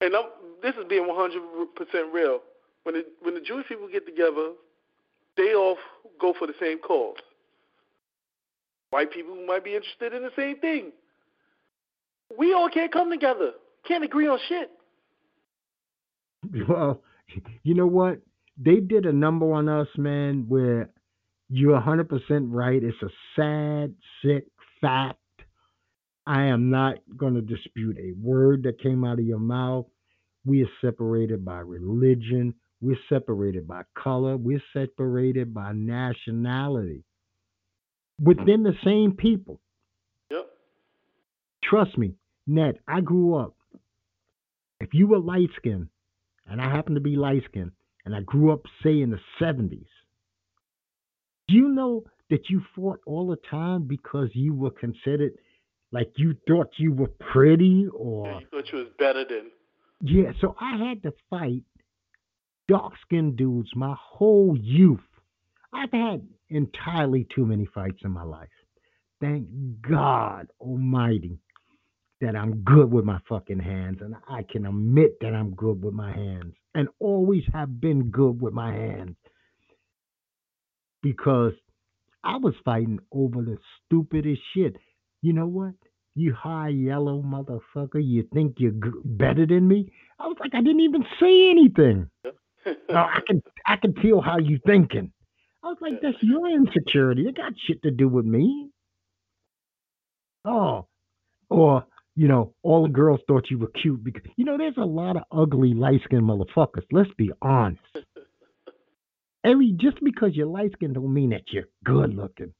[0.00, 0.26] and I'm,
[0.62, 2.40] this is being 100% real.
[2.84, 4.52] When the, when the Jewish people get together,
[5.36, 5.76] they all
[6.20, 7.16] go for the same cause.
[8.90, 10.92] White people might be interested in the same thing.
[12.38, 13.52] We all can't come together.
[13.86, 14.70] Can't agree on shit.
[16.68, 17.02] Well,
[17.62, 18.20] you know what?
[18.56, 20.90] They did a number on us, man, where
[21.48, 22.08] you're 100%
[22.50, 22.82] right.
[22.82, 24.46] It's a sad, sick
[24.80, 25.18] fact.
[26.26, 29.86] I am not going to dispute a word that came out of your mouth.
[30.44, 32.54] We are separated by religion.
[32.80, 34.36] We're separated by color.
[34.36, 37.04] We're separated by nationality
[38.22, 39.60] within the same people.
[40.30, 40.46] Yep.
[41.64, 42.14] Trust me,
[42.46, 43.54] Net, I grew up.
[44.80, 45.88] If you were light skinned,
[46.46, 47.72] and I happen to be light skinned,
[48.04, 49.86] and I grew up, say, in the 70s,
[51.48, 55.32] do you know that you fought all the time because you were considered
[55.92, 59.50] like you thought you were pretty or yeah, you thought you was better than
[60.02, 61.62] yeah so i had to fight
[62.68, 65.00] dark skinned dudes my whole youth
[65.72, 68.48] i've had entirely too many fights in my life
[69.20, 69.46] thank
[69.80, 71.38] god almighty
[72.20, 75.94] that i'm good with my fucking hands and i can admit that i'm good with
[75.94, 79.16] my hands and always have been good with my hands
[81.02, 81.52] because
[82.24, 84.76] I was fighting over the stupidest shit.
[85.22, 85.74] You know what?
[86.14, 88.72] You high yellow motherfucker, you think you're
[89.04, 89.92] better than me?
[90.18, 92.10] I was like, I didn't even say anything.
[92.88, 95.12] No, I can I can feel how you thinking.
[95.62, 97.26] I was like, that's your insecurity.
[97.26, 98.70] It got shit to do with me.
[100.44, 100.86] Oh,
[101.50, 104.84] or you know, all the girls thought you were cute because you know, there's a
[104.84, 106.84] lot of ugly light skinned motherfuckers.
[106.90, 107.80] Let's be honest.
[109.44, 112.52] Every just because you're light skinned don't mean that you're good looking.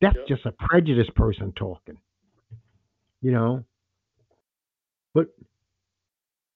[0.00, 0.26] That's yep.
[0.26, 1.96] just a prejudiced person talking.
[3.22, 3.64] You know?
[5.14, 5.28] But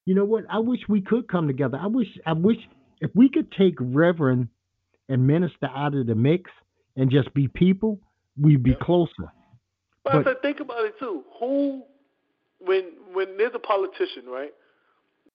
[0.05, 0.45] you know what?
[0.51, 1.79] I wish we could come together.
[1.81, 2.59] I wish I wish
[3.01, 4.49] if we could take Reverend
[5.09, 6.51] and minister out of the mix
[6.97, 8.01] and just be people,
[8.41, 8.81] we'd be yep.
[8.81, 9.33] closer.
[10.05, 11.25] But, but I think about it too.
[11.41, 11.83] Who
[12.61, 14.53] when when there's a politician, right?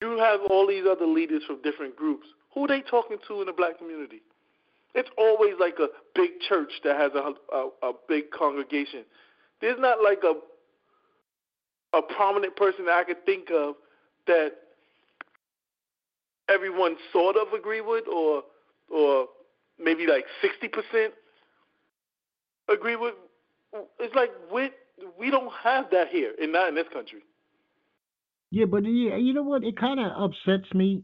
[0.01, 2.27] You have all these other leaders from different groups.
[2.53, 4.21] Who are they talking to in the black community?
[4.95, 9.05] It's always like a big church that has a, a, a big congregation.
[9.61, 10.33] There's not like a
[11.97, 13.75] a prominent person that I could think of
[14.27, 14.51] that
[16.53, 18.43] everyone sort of agree with, or
[18.89, 19.27] or
[19.79, 21.13] maybe like sixty percent
[22.69, 23.15] agree with.
[23.99, 24.69] It's like we
[25.17, 27.19] we don't have that here, and not in this country.
[28.51, 29.63] Yeah, but yeah, you know what?
[29.63, 31.03] It kind of upsets me.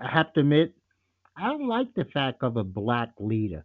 [0.00, 0.74] I have to admit,
[1.36, 3.64] I don't like the fact of a black leader.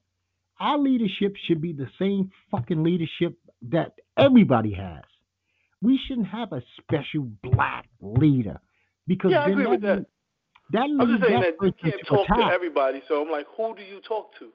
[0.60, 3.38] Our leadership should be the same fucking leadership
[3.70, 5.04] that everybody has.
[5.82, 8.60] We shouldn't have a special black leader
[9.08, 10.06] because yeah, I agree with that.
[10.74, 13.04] That I'm just saying that, that you can't talk to everybody.
[13.08, 14.50] So I'm like, who do you talk to?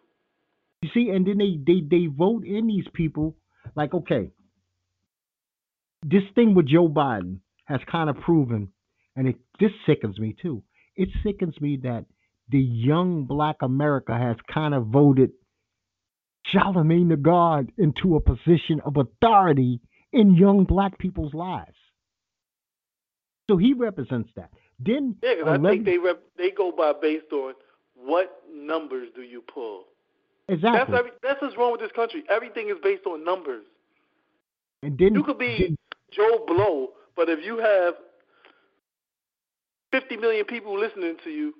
[0.82, 3.36] You see, and then they they they vote in these people.
[3.76, 4.30] Like, okay,
[6.04, 8.72] this thing with Joe Biden has kind of proven,
[9.14, 10.62] and it this sickens me too.
[10.96, 12.06] It sickens me that
[12.48, 15.30] the young black America has kind of voted
[16.46, 19.80] Charlemagne the God into a position of authority
[20.12, 21.76] in young black people's lives.
[23.50, 24.50] So he represents that.
[24.78, 27.54] Then yeah, because I think they rep, they go by based on
[27.96, 29.84] what numbers do you pull.
[30.48, 30.78] Exactly.
[30.78, 32.22] That's every, that's what's wrong with this country.
[32.30, 33.64] Everything is based on numbers.
[34.82, 35.76] And then you could be
[36.12, 37.94] Joe Blow, but if you have
[39.90, 41.54] 50 million people listening to you,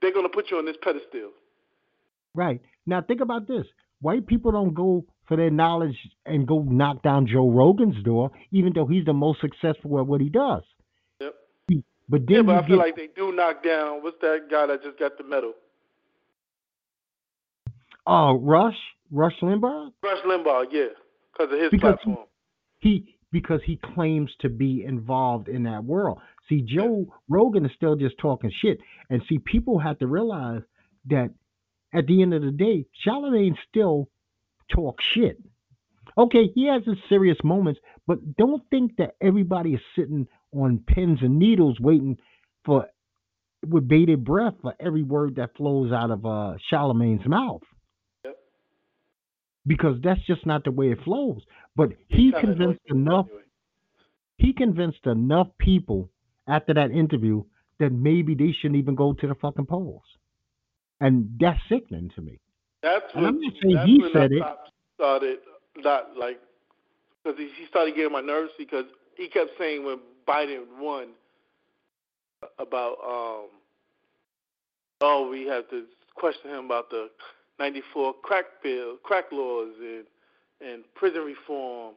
[0.00, 1.30] they're going to put you on this pedestal.
[2.34, 2.60] Right.
[2.86, 3.66] Now think about this.
[4.00, 8.72] White people don't go for their knowledge and go knock down Joe Rogan's door, even
[8.74, 10.62] though he's the most successful at what he does.
[12.08, 14.02] But then yeah, but I feel get, like they do knock down.
[14.02, 15.52] What's that guy that just got the medal?
[18.06, 18.78] Oh, Rush,
[19.10, 19.92] Rush Limbaugh.
[20.02, 20.86] Rush Limbaugh, yeah,
[21.32, 22.26] because of his because platform.
[22.78, 26.18] He, he because he claims to be involved in that world.
[26.48, 28.78] See, Joe Rogan is still just talking shit.
[29.10, 30.62] And see, people have to realize
[31.10, 31.30] that
[31.92, 34.08] at the end of the day, Charlemagne still
[34.70, 35.38] talks shit.
[36.16, 40.26] Okay, he has his serious moments, but don't think that everybody is sitting
[40.62, 42.18] on pins and needles waiting
[42.64, 42.86] for
[43.66, 47.62] with bated breath for every word that flows out of uh Charlemagne's mouth.
[48.24, 48.36] Yep.
[49.66, 51.42] Because that's just not the way it flows.
[51.76, 53.26] But he convinced enough
[54.36, 56.10] he convinced enough people
[56.46, 57.42] after that interview
[57.78, 60.02] that maybe they shouldn't even go to the fucking polls.
[61.00, 62.40] And that's sickening to me.
[62.82, 64.42] That's And when, I'm not saying he said it.
[64.94, 65.38] started
[65.76, 66.40] not like
[67.22, 68.84] because he he started getting my nerves because
[69.16, 69.98] he kept saying when
[70.28, 71.08] Biden won
[72.58, 73.48] about um
[75.00, 77.08] oh we have to question him about the
[77.58, 80.04] 94 crack bill crack laws and
[80.60, 81.94] and prison reform.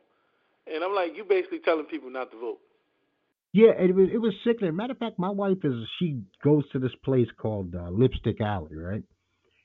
[0.71, 2.59] And I'm like you basically telling people not to vote.
[3.53, 4.75] Yeah it was it was sickening.
[4.75, 8.77] Matter of fact my wife is she goes to this place called uh, Lipstick Alley
[8.77, 9.03] right?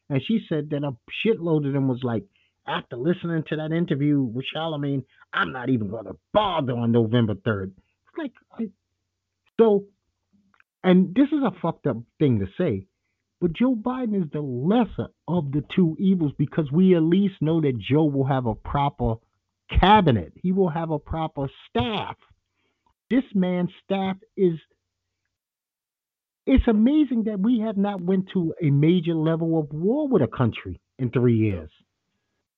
[0.08, 0.92] And she said that a
[1.24, 2.24] shitload of them was like
[2.66, 7.34] after listening to that interview with Charlemagne I'm not even going to bother on November
[7.34, 7.72] 3rd
[8.18, 8.68] like, I,
[9.58, 9.84] so,
[10.82, 12.86] and this is a fucked up thing to say,
[13.40, 17.60] but Joe Biden is the lesser of the two evils because we at least know
[17.60, 19.16] that Joe will have a proper
[19.80, 20.32] cabinet.
[20.42, 22.16] He will have a proper staff.
[23.10, 24.54] This man's staff is
[26.46, 30.28] it's amazing that we have not went to a major level of war with a
[30.28, 31.70] country in three years.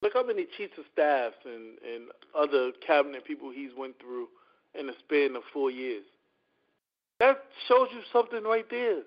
[0.03, 4.29] Look how many chiefs of staffs and and other cabinet people he's went through
[4.75, 6.05] in the span of four years.
[7.21, 9.03] That shows you something right there.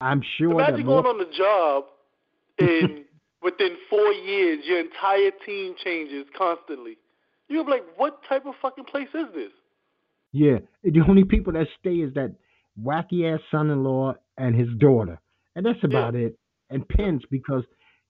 [0.00, 1.84] I'm sure Imagine going on the job
[2.58, 3.04] and
[3.42, 6.98] within four years your entire team changes constantly.
[7.48, 9.52] You'll be like, what type of fucking place is this?
[10.32, 12.34] yeah, the only people that stay is that
[12.82, 15.20] wacky ass son-in-law and his daughter,
[15.54, 16.38] and that's about it.
[16.70, 17.64] And Pence, because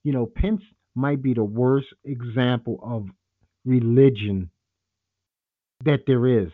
[0.05, 0.63] you know Pence
[0.95, 3.07] might be the worst example of
[3.65, 4.51] religion
[5.85, 6.51] that there is.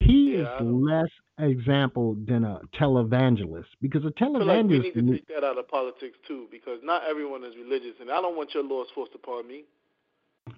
[0.00, 4.46] He Yeah, is less example than a televangelist because a televangelist.
[4.46, 7.94] like we need to take that out of politics too, because not everyone is religious,
[8.00, 9.64] and I don't want your laws forced upon me.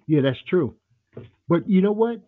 [0.06, 0.76] Yeah, that's true.
[1.48, 2.20] But you know what?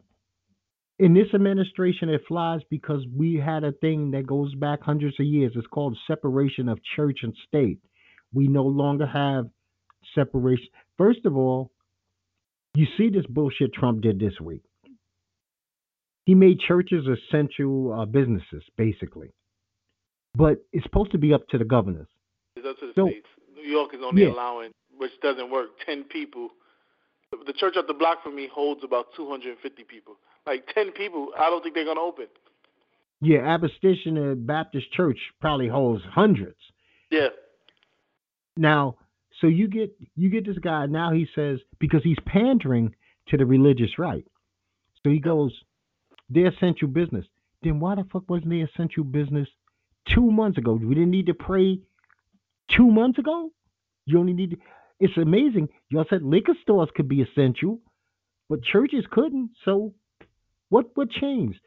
[0.98, 5.26] In this administration, it flies because we had a thing that goes back hundreds of
[5.26, 5.52] years.
[5.54, 7.78] It's called separation of church and state.
[8.32, 9.46] We no longer have
[10.14, 10.68] separation.
[10.96, 11.70] First of all,
[12.74, 14.62] you see this bullshit Trump did this week.
[16.26, 19.30] He made churches essential uh, businesses, basically.
[20.34, 22.08] But it's supposed to be up to the governors.
[22.56, 23.26] It's up to the So- states.
[23.54, 24.28] New York is only Yeah.
[24.32, 26.50] allowing, which doesn't work, 10 people.
[27.46, 30.16] The church up the block from me holds about 250 people.
[30.46, 32.26] Like 10 people, I don't think they're going to open.
[33.22, 36.58] Yeah, Abyssinian Baptist Church probably holds hundreds.
[37.10, 37.28] Yeah.
[38.56, 38.96] Now,
[39.40, 42.94] so you get you get this guy now he says because he's pandering
[43.28, 44.24] to the religious right.
[45.02, 45.52] So he goes,
[46.28, 47.26] they're essential business.
[47.62, 49.48] Then why the fuck wasn't they essential business
[50.14, 50.74] two months ago?
[50.74, 51.80] We didn't need to pray
[52.76, 53.50] two months ago?
[54.04, 54.56] You only need to,
[55.00, 55.68] it's amazing.
[55.90, 57.80] Y'all said liquor stores could be essential,
[58.48, 59.50] but churches couldn't.
[59.64, 59.94] So
[60.68, 61.60] what what changed?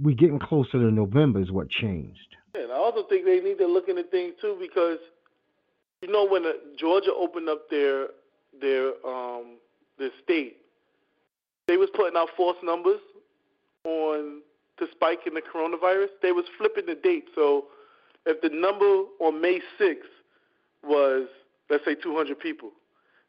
[0.00, 2.18] We're getting closer to November is what changed.
[2.54, 4.98] And I also think they need to look into things too because
[6.02, 8.08] you know when uh, Georgia opened up their
[8.60, 9.56] their um
[9.98, 10.56] their state,
[11.68, 13.00] they was putting out false numbers
[13.84, 14.40] on
[14.78, 16.08] the spike in the coronavirus.
[16.22, 17.26] They was flipping the date.
[17.34, 17.66] So
[18.26, 18.84] if the number
[19.20, 19.96] on May 6th
[20.82, 21.28] was
[21.70, 22.70] let's say 200 people,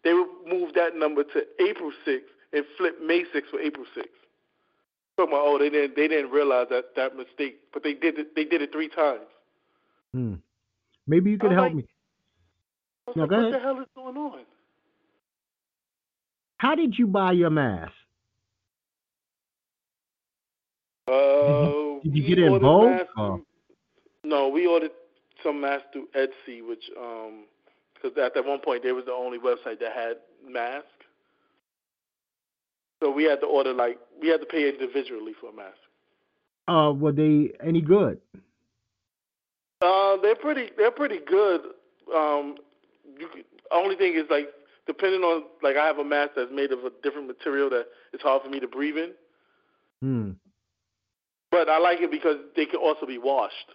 [0.03, 2.19] they would move that number to April 6th
[2.53, 4.03] and flip May 6th for April 6th.
[5.17, 8.35] Talking about oh they didn't they didn't realize that that mistake, but they did it
[8.35, 9.21] they did it three times.
[10.13, 10.35] Hmm.
[11.07, 11.85] Maybe you could help like- me.
[13.15, 13.53] No, like, what ahead.
[13.53, 14.39] the hell is going on?
[16.57, 17.93] How did you buy your mask?
[21.07, 23.45] Uh, did you get it in ordered bulk, masks
[24.23, 24.91] No, we ordered
[25.43, 27.45] some masks through Etsy, which um,
[27.93, 30.87] because at that one point they was the only website that had masks.
[33.01, 35.77] So we had to order like we had to pay individually for a mask.
[36.67, 38.19] Uh, were they any good?
[39.81, 40.69] Uh, they're pretty.
[40.77, 41.61] They're pretty good.
[42.15, 42.55] Um,
[43.19, 44.47] you could, only thing is like
[44.87, 48.23] depending on like I have a mask that's made of a different material that it's
[48.23, 49.11] hard for me to breathe in.
[50.01, 50.31] Hmm.
[51.55, 53.69] But I like it because they can also be washed.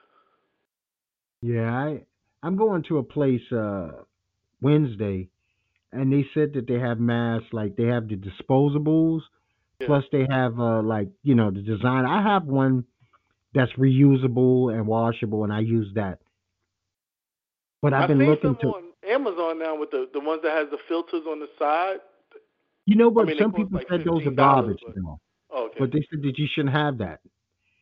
[1.40, 2.02] Yeah, I
[2.42, 3.88] I'm going to a place uh
[4.60, 5.30] Wednesday,
[5.90, 9.20] and they said that they have masks like they have the disposables,
[9.80, 9.86] Yeah.
[9.86, 12.04] plus they have uh like you know the design.
[12.04, 12.84] I have one
[13.54, 16.18] that's reusable and washable, and I use that.
[17.80, 20.68] But I've I've been looking to on Amazon now with the the ones that has
[20.70, 22.00] the filters on the side.
[22.84, 23.22] You know what?
[23.22, 25.18] I mean, Some people like said those are garbage, but- though.
[25.52, 25.76] Oh, okay.
[25.80, 27.20] But they said that you shouldn't have that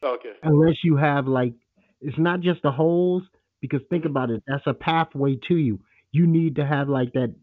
[0.02, 0.34] okay.
[0.42, 1.52] unless you have like
[2.00, 3.22] it's not just the holes
[3.60, 4.10] because think Mhm.
[4.10, 5.78] about it that's a pathway to you
[6.12, 7.34] you need to have like that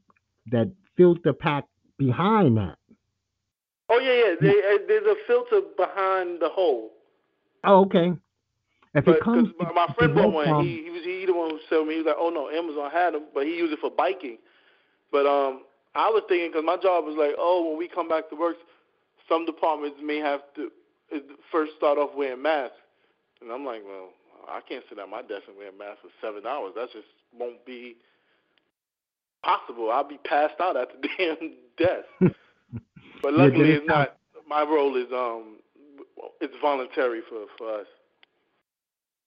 [0.52, 1.66] that filter pack
[1.98, 2.78] behind that
[3.90, 4.36] Oh yeah, yeah.
[4.42, 6.92] They, uh, there's a filter behind the hole.
[7.64, 8.14] oh okay
[8.94, 11.52] if But it comes my, my friend bought one, he he was he the one
[11.52, 11.96] who sold me.
[11.96, 14.38] He was like, "Oh no, Amazon had them, but he used it for biking."
[15.12, 15.64] But um,
[15.96, 18.58] I was thinking because my job was like, "Oh, when we come back to work,
[19.30, 20.72] some departments may have to
[21.52, 22.76] first start off wearing masks."
[23.42, 24.10] And I'm like, "Well,
[24.48, 26.74] I can't sit at my desk and wear a mask for seven hours.
[26.76, 27.98] That just won't be
[29.44, 29.92] possible.
[29.92, 32.36] I'll be passed out at the damn desk."
[33.24, 34.18] But luckily, then it's not.
[34.48, 35.58] My role is um,
[36.42, 37.88] it's voluntary for for us.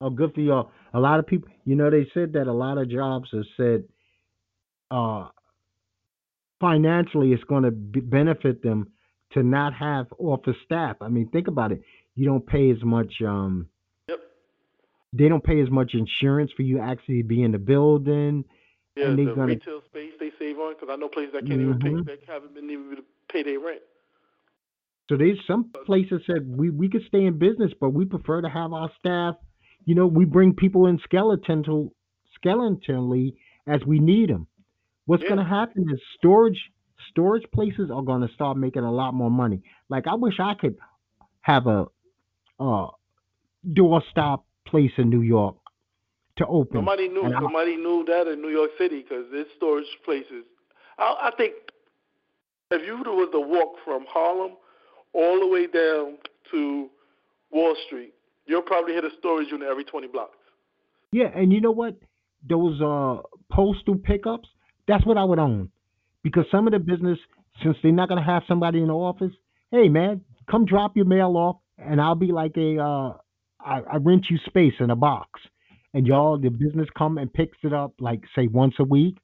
[0.00, 2.78] oh good for y'all a lot of people you know they said that a lot
[2.78, 3.84] of jobs have said
[4.90, 5.26] uh
[6.60, 8.88] financially it's going to be benefit them
[9.30, 11.82] to not have office staff i mean think about it
[12.14, 13.68] you don't pay as much um
[14.08, 14.20] Yep.
[15.12, 18.44] they don't pay as much insurance for you actually be in the building
[18.96, 21.60] Yeah, And the gonna- retail space they save on because I know places that can't
[21.60, 22.04] even Mhm.
[22.06, 23.80] pay, that haven't been able to pay their rent.
[25.08, 28.48] So there's some places that we we could stay in business, but we prefer to
[28.48, 29.36] have our staff.
[29.84, 31.94] You know, we bring people in skeletal
[32.44, 34.46] skeletonally as we need them.
[35.06, 35.28] What's Yeah.
[35.30, 36.72] going to happen is storage
[37.10, 39.62] storage places are going to start making a lot more money.
[39.88, 40.76] Like I wish I could
[41.42, 41.86] have a
[42.60, 42.88] uh
[43.72, 45.56] doorstop place in New York
[46.36, 46.80] to open.
[46.84, 47.22] Nobody knew.
[47.24, 50.44] I- Nobody knew that in New York City because this storage places.
[50.98, 51.54] I, I think
[52.70, 54.52] if you was to walk from Harlem
[55.12, 56.18] all the way down
[56.50, 56.88] to
[57.50, 58.12] Wall Street,
[58.46, 60.36] you'll probably hit a storage unit every 20 blocks.
[61.12, 61.96] Yeah, and you know what?
[62.48, 64.48] Those uh postal pickups,
[64.86, 65.70] that's what I would own.
[66.28, 67.18] Because some of the business,
[67.62, 69.32] since they're not gonna have somebody in the office,
[69.70, 70.20] hey man,
[70.50, 73.12] come drop your mail off and I'll be like a uh
[73.60, 75.40] I, I rent you space in a box.
[75.94, 79.16] And y'all the business come and picks it up like say once a week.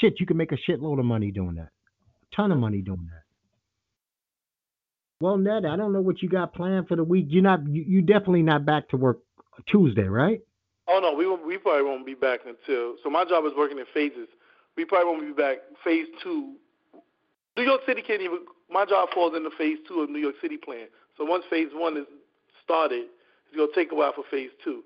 [0.00, 1.68] Shit, you can make a shitload of money doing that.
[1.68, 3.22] A ton of money doing that.
[5.20, 7.26] Well, Net, I don't know what you got planned for the week.
[7.28, 9.18] You're not you, you definitely not back to work
[9.70, 10.40] Tuesday, right?
[10.88, 12.94] Oh no, we we probably won't be back until.
[13.02, 14.28] So my job is working in phases.
[14.76, 16.54] We probably won't be back phase two.
[17.56, 18.40] New York City can't even.
[18.70, 20.88] My job falls into phase two of New York City plan.
[21.16, 22.06] So once phase one is
[22.62, 23.06] started,
[23.48, 24.82] it's gonna take a while for phase two.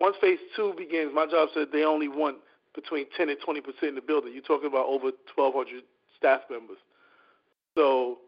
[0.00, 2.36] Once phase two begins, my job said they only want
[2.74, 4.32] between 10 and 20 percent in the building.
[4.32, 5.82] You're talking about over 1,200
[6.16, 6.78] staff members.
[7.74, 8.18] So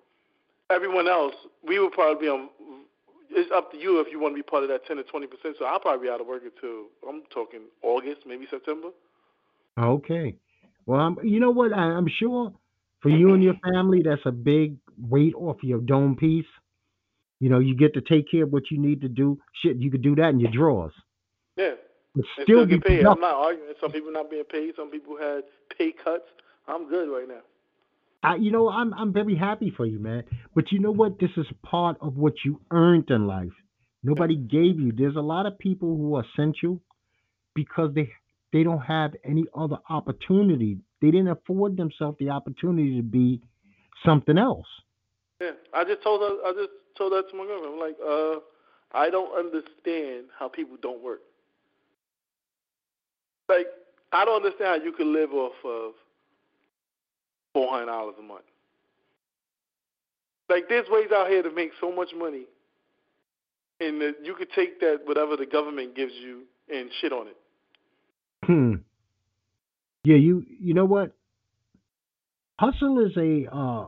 [0.70, 1.34] everyone else,
[1.66, 2.48] we would probably be on.
[3.30, 5.26] It's up to you if you want to be part of that 10 to 20
[5.26, 5.56] percent.
[5.58, 8.88] So I'll probably be out of work until I'm talking August, maybe September.
[9.78, 10.34] Okay.
[10.88, 11.74] Well, I'm, you know what?
[11.74, 12.50] I, I'm sure
[13.02, 16.46] for you and your family, that's a big weight off your dome piece.
[17.40, 19.38] You know, you get to take care of what you need to do.
[19.62, 20.94] Shit, you could do that in your drawers.
[21.58, 21.72] Yeah,
[22.14, 23.04] But still still get paid.
[23.04, 23.74] I'm not arguing.
[23.82, 24.76] Some people not being paid.
[24.76, 25.42] Some people had
[25.76, 26.24] pay cuts.
[26.66, 27.42] I'm good right now.
[28.22, 30.24] I, you know, I'm I'm very happy for you, man.
[30.54, 31.20] But you know what?
[31.20, 33.52] This is part of what you earned in life.
[34.02, 34.92] Nobody gave you.
[34.96, 36.80] There's a lot of people who are essential
[37.54, 38.08] because they
[38.52, 40.78] they don't have any other opportunity.
[41.00, 43.40] They didn't afford themselves the opportunity to be
[44.04, 44.66] something else.
[45.40, 46.36] Yeah, I just told her.
[46.44, 47.74] I just told that to my girlfriend.
[47.74, 48.40] I'm like, uh,
[48.92, 51.20] I don't understand how people don't work.
[53.48, 53.66] Like,
[54.12, 55.92] I don't understand how you can live off of
[57.52, 58.44] four hundred dollars a month.
[60.48, 62.46] Like, there's ways out here to make so much money,
[63.80, 66.42] and that you could take that whatever the government gives you
[66.74, 67.36] and shit on it.
[68.48, 68.76] Hmm.
[70.04, 71.12] Yeah, you you know what?
[72.58, 73.86] Hustle is a uh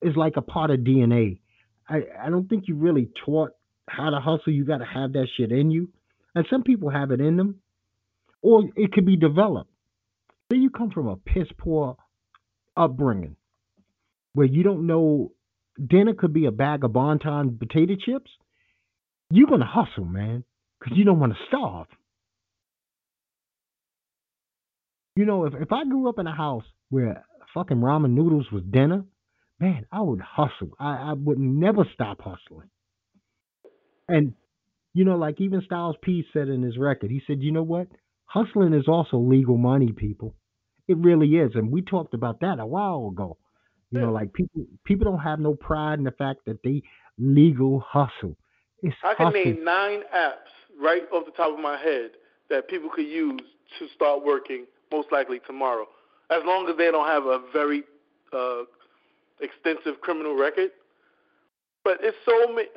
[0.00, 1.40] is like a part of DNA.
[1.86, 3.50] I I don't think you really taught
[3.86, 4.54] how to hustle.
[4.54, 5.90] You got to have that shit in you,
[6.34, 7.56] and some people have it in them,
[8.40, 9.70] or it could be developed.
[10.50, 11.98] Say you come from a piss poor
[12.78, 13.36] upbringing,
[14.32, 15.32] where you don't know
[15.86, 18.30] dinner could be a bag of Bon Ton potato chips.
[19.30, 20.44] You're gonna hustle, man,
[20.80, 21.88] because you don't want to starve.
[25.16, 28.62] You know, if, if I grew up in a house where fucking ramen noodles was
[28.70, 29.02] dinner,
[29.58, 30.70] man, I would hustle.
[30.78, 32.68] I, I would never stop hustling.
[34.08, 34.34] And,
[34.92, 37.88] you know, like even Styles P said in his record, he said, you know what?
[38.26, 40.34] Hustling is also legal money, people.
[40.86, 41.52] It really is.
[41.54, 43.38] And we talked about that a while ago.
[43.92, 46.82] You know, like people people don't have no pride in the fact that they
[47.18, 48.36] legal hustle.
[48.82, 49.44] It's I can hustle.
[49.44, 52.10] name nine apps right off the top of my head
[52.50, 53.40] that people could use
[53.78, 55.86] to start working most likely tomorrow,
[56.30, 57.84] as long as they don't have a very
[58.32, 58.62] uh,
[59.40, 60.70] extensive criminal record.
[61.84, 62.68] But it's so many.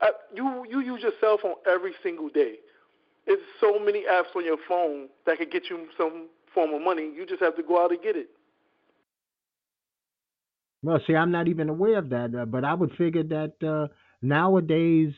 [0.00, 2.56] Uh, you you use your cell phone every single day.
[3.26, 7.10] It's so many apps on your phone that could get you some form of money.
[7.14, 8.28] You just have to go out and get it.
[10.82, 13.92] Well, see, I'm not even aware of that, uh, but I would figure that uh,
[14.22, 15.12] nowadays,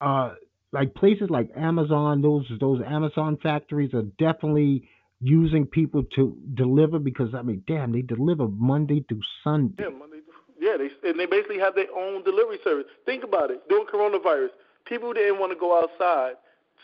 [0.00, 0.34] uh,
[0.72, 4.88] like places like Amazon, those those Amazon factories are definitely
[5.20, 9.84] using people to deliver because I mean, damn, they deliver Monday through Sunday.
[9.84, 10.16] Yeah, Monday.
[10.58, 12.86] Yeah, they and they basically have their own delivery service.
[13.04, 13.68] Think about it.
[13.68, 14.48] During coronavirus,
[14.84, 16.34] people didn't want to go outside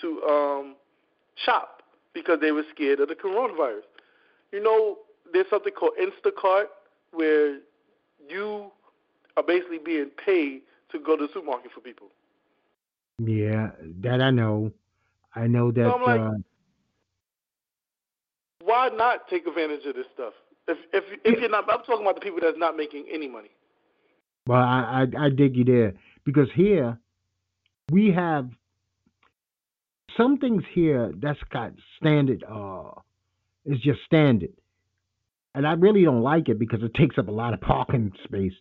[0.00, 0.76] to um,
[1.44, 1.82] shop
[2.14, 3.82] because they were scared of the coronavirus.
[4.52, 4.98] You know,
[5.32, 6.66] there's something called Instacart
[7.12, 7.58] where
[8.28, 8.70] you
[9.36, 12.08] are basically being paid to go to the supermarket for people.
[13.26, 13.70] Yeah,
[14.00, 14.72] that I know.
[15.34, 15.90] I know that.
[15.90, 16.30] So like, uh,
[18.64, 20.32] why not take advantage of this stuff?
[20.68, 23.50] If if if you're not, I'm talking about the people that's not making any money.
[24.46, 25.94] Well, I I, I dig you there
[26.24, 26.98] because here
[27.90, 28.48] we have
[30.16, 32.44] some things here that's got standard.
[32.48, 32.90] Uh,
[33.64, 34.50] it's just standard
[35.54, 38.54] and I really don't like it because it takes up a lot of parking space.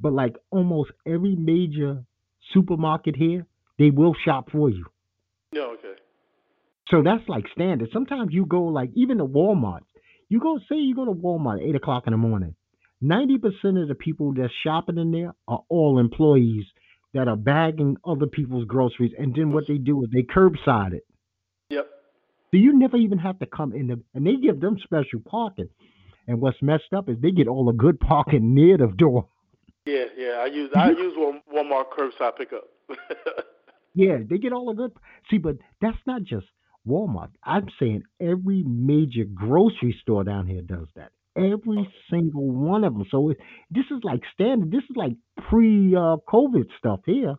[0.00, 2.04] But like almost every major
[2.52, 3.46] supermarket here,
[3.78, 4.84] they will shop for you.
[5.52, 5.94] Yeah, okay.
[6.90, 7.88] So that's like standard.
[7.92, 9.80] Sometimes you go like even to Walmart.
[10.28, 12.54] You go say you go to Walmart at eight o'clock in the morning.
[13.00, 16.64] Ninety percent of the people that's shopping in there are all employees
[17.12, 21.06] that are bagging other people's groceries, and then what they do is they curbside it.
[21.70, 21.88] Yep.
[22.50, 25.68] So you never even have to come in, the, and they give them special parking.
[26.26, 29.28] And what's messed up is they get all the good parking near the door.
[29.86, 30.40] Yeah, yeah.
[30.40, 32.64] I use I use Walmart curbside pickup.
[33.94, 34.92] yeah, they get all the good.
[35.30, 36.46] See, but that's not just
[36.86, 37.30] Walmart.
[37.42, 41.12] I'm saying every major grocery store down here does that.
[41.36, 43.04] Every single one of them.
[43.10, 43.38] So it,
[43.70, 44.70] this is like standard.
[44.70, 45.14] This is like
[45.48, 47.34] pre-COVID uh, stuff here.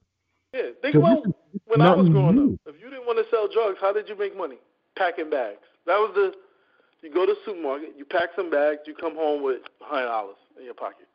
[0.54, 1.26] Yeah, think so about
[1.66, 2.54] when I was growing new.
[2.54, 2.76] up.
[2.76, 4.58] If you didn't want to sell drugs, how did you make money?
[4.98, 5.60] Packing bags.
[5.86, 6.34] That was the
[7.06, 10.38] you go to the supermarket, you pack some bags, you come home with hundred dollars
[10.58, 11.08] in your pocket.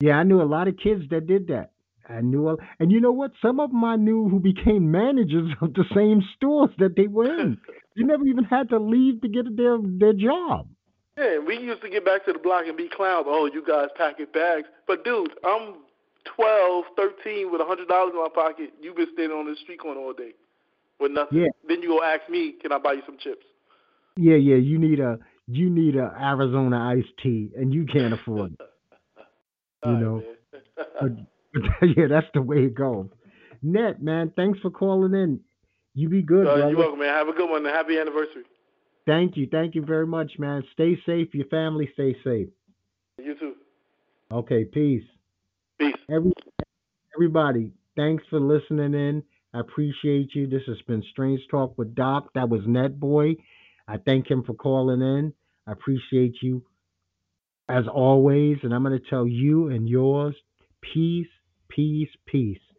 [0.00, 1.72] Yeah, I knew a lot of kids that did that.
[2.08, 3.32] I knew, a, and you know what?
[3.40, 7.40] Some of them I knew who became managers of the same stores that they were
[7.40, 7.58] in.
[7.94, 10.68] you never even had to leave to get their their job.
[11.16, 13.26] Yeah, we used to get back to the block and be clowns.
[13.28, 15.76] Oh, you guys packing bags, but dude, I'm
[16.36, 18.72] 12, 13 with a hundred dollars in my pocket.
[18.80, 20.32] You've been standing on the street corner all day
[20.98, 21.38] with nothing.
[21.38, 21.48] Yeah.
[21.68, 23.44] Then you go ask me, can I buy you some chips?
[24.16, 24.56] Yeah, yeah.
[24.56, 28.60] You need a you need a Arizona iced tea, and you can't afford it.
[29.86, 30.22] you know.
[31.82, 33.08] yeah, that's the way it goes.
[33.62, 35.40] Net man, thanks for calling in.
[35.94, 37.08] You be good, uh, You're welcome, man.
[37.08, 37.64] Have a good one.
[37.64, 38.42] Happy anniversary.
[39.06, 40.64] Thank you, thank you very much, man.
[40.72, 41.28] Stay safe.
[41.34, 42.48] Your family stay safe.
[43.18, 43.54] You too.
[44.32, 45.04] Okay, peace.
[45.78, 45.94] Peace.
[46.10, 46.32] Every,
[47.14, 49.22] everybody, thanks for listening in.
[49.52, 50.48] I appreciate you.
[50.48, 52.30] This has been Strange Talk with Doc.
[52.34, 53.36] That was Net Boy.
[53.86, 55.32] I thank him for calling in.
[55.66, 56.64] I appreciate you
[57.68, 58.58] as always.
[58.62, 60.34] And I'm going to tell you and yours
[60.92, 61.28] peace,
[61.74, 62.73] peace, peace.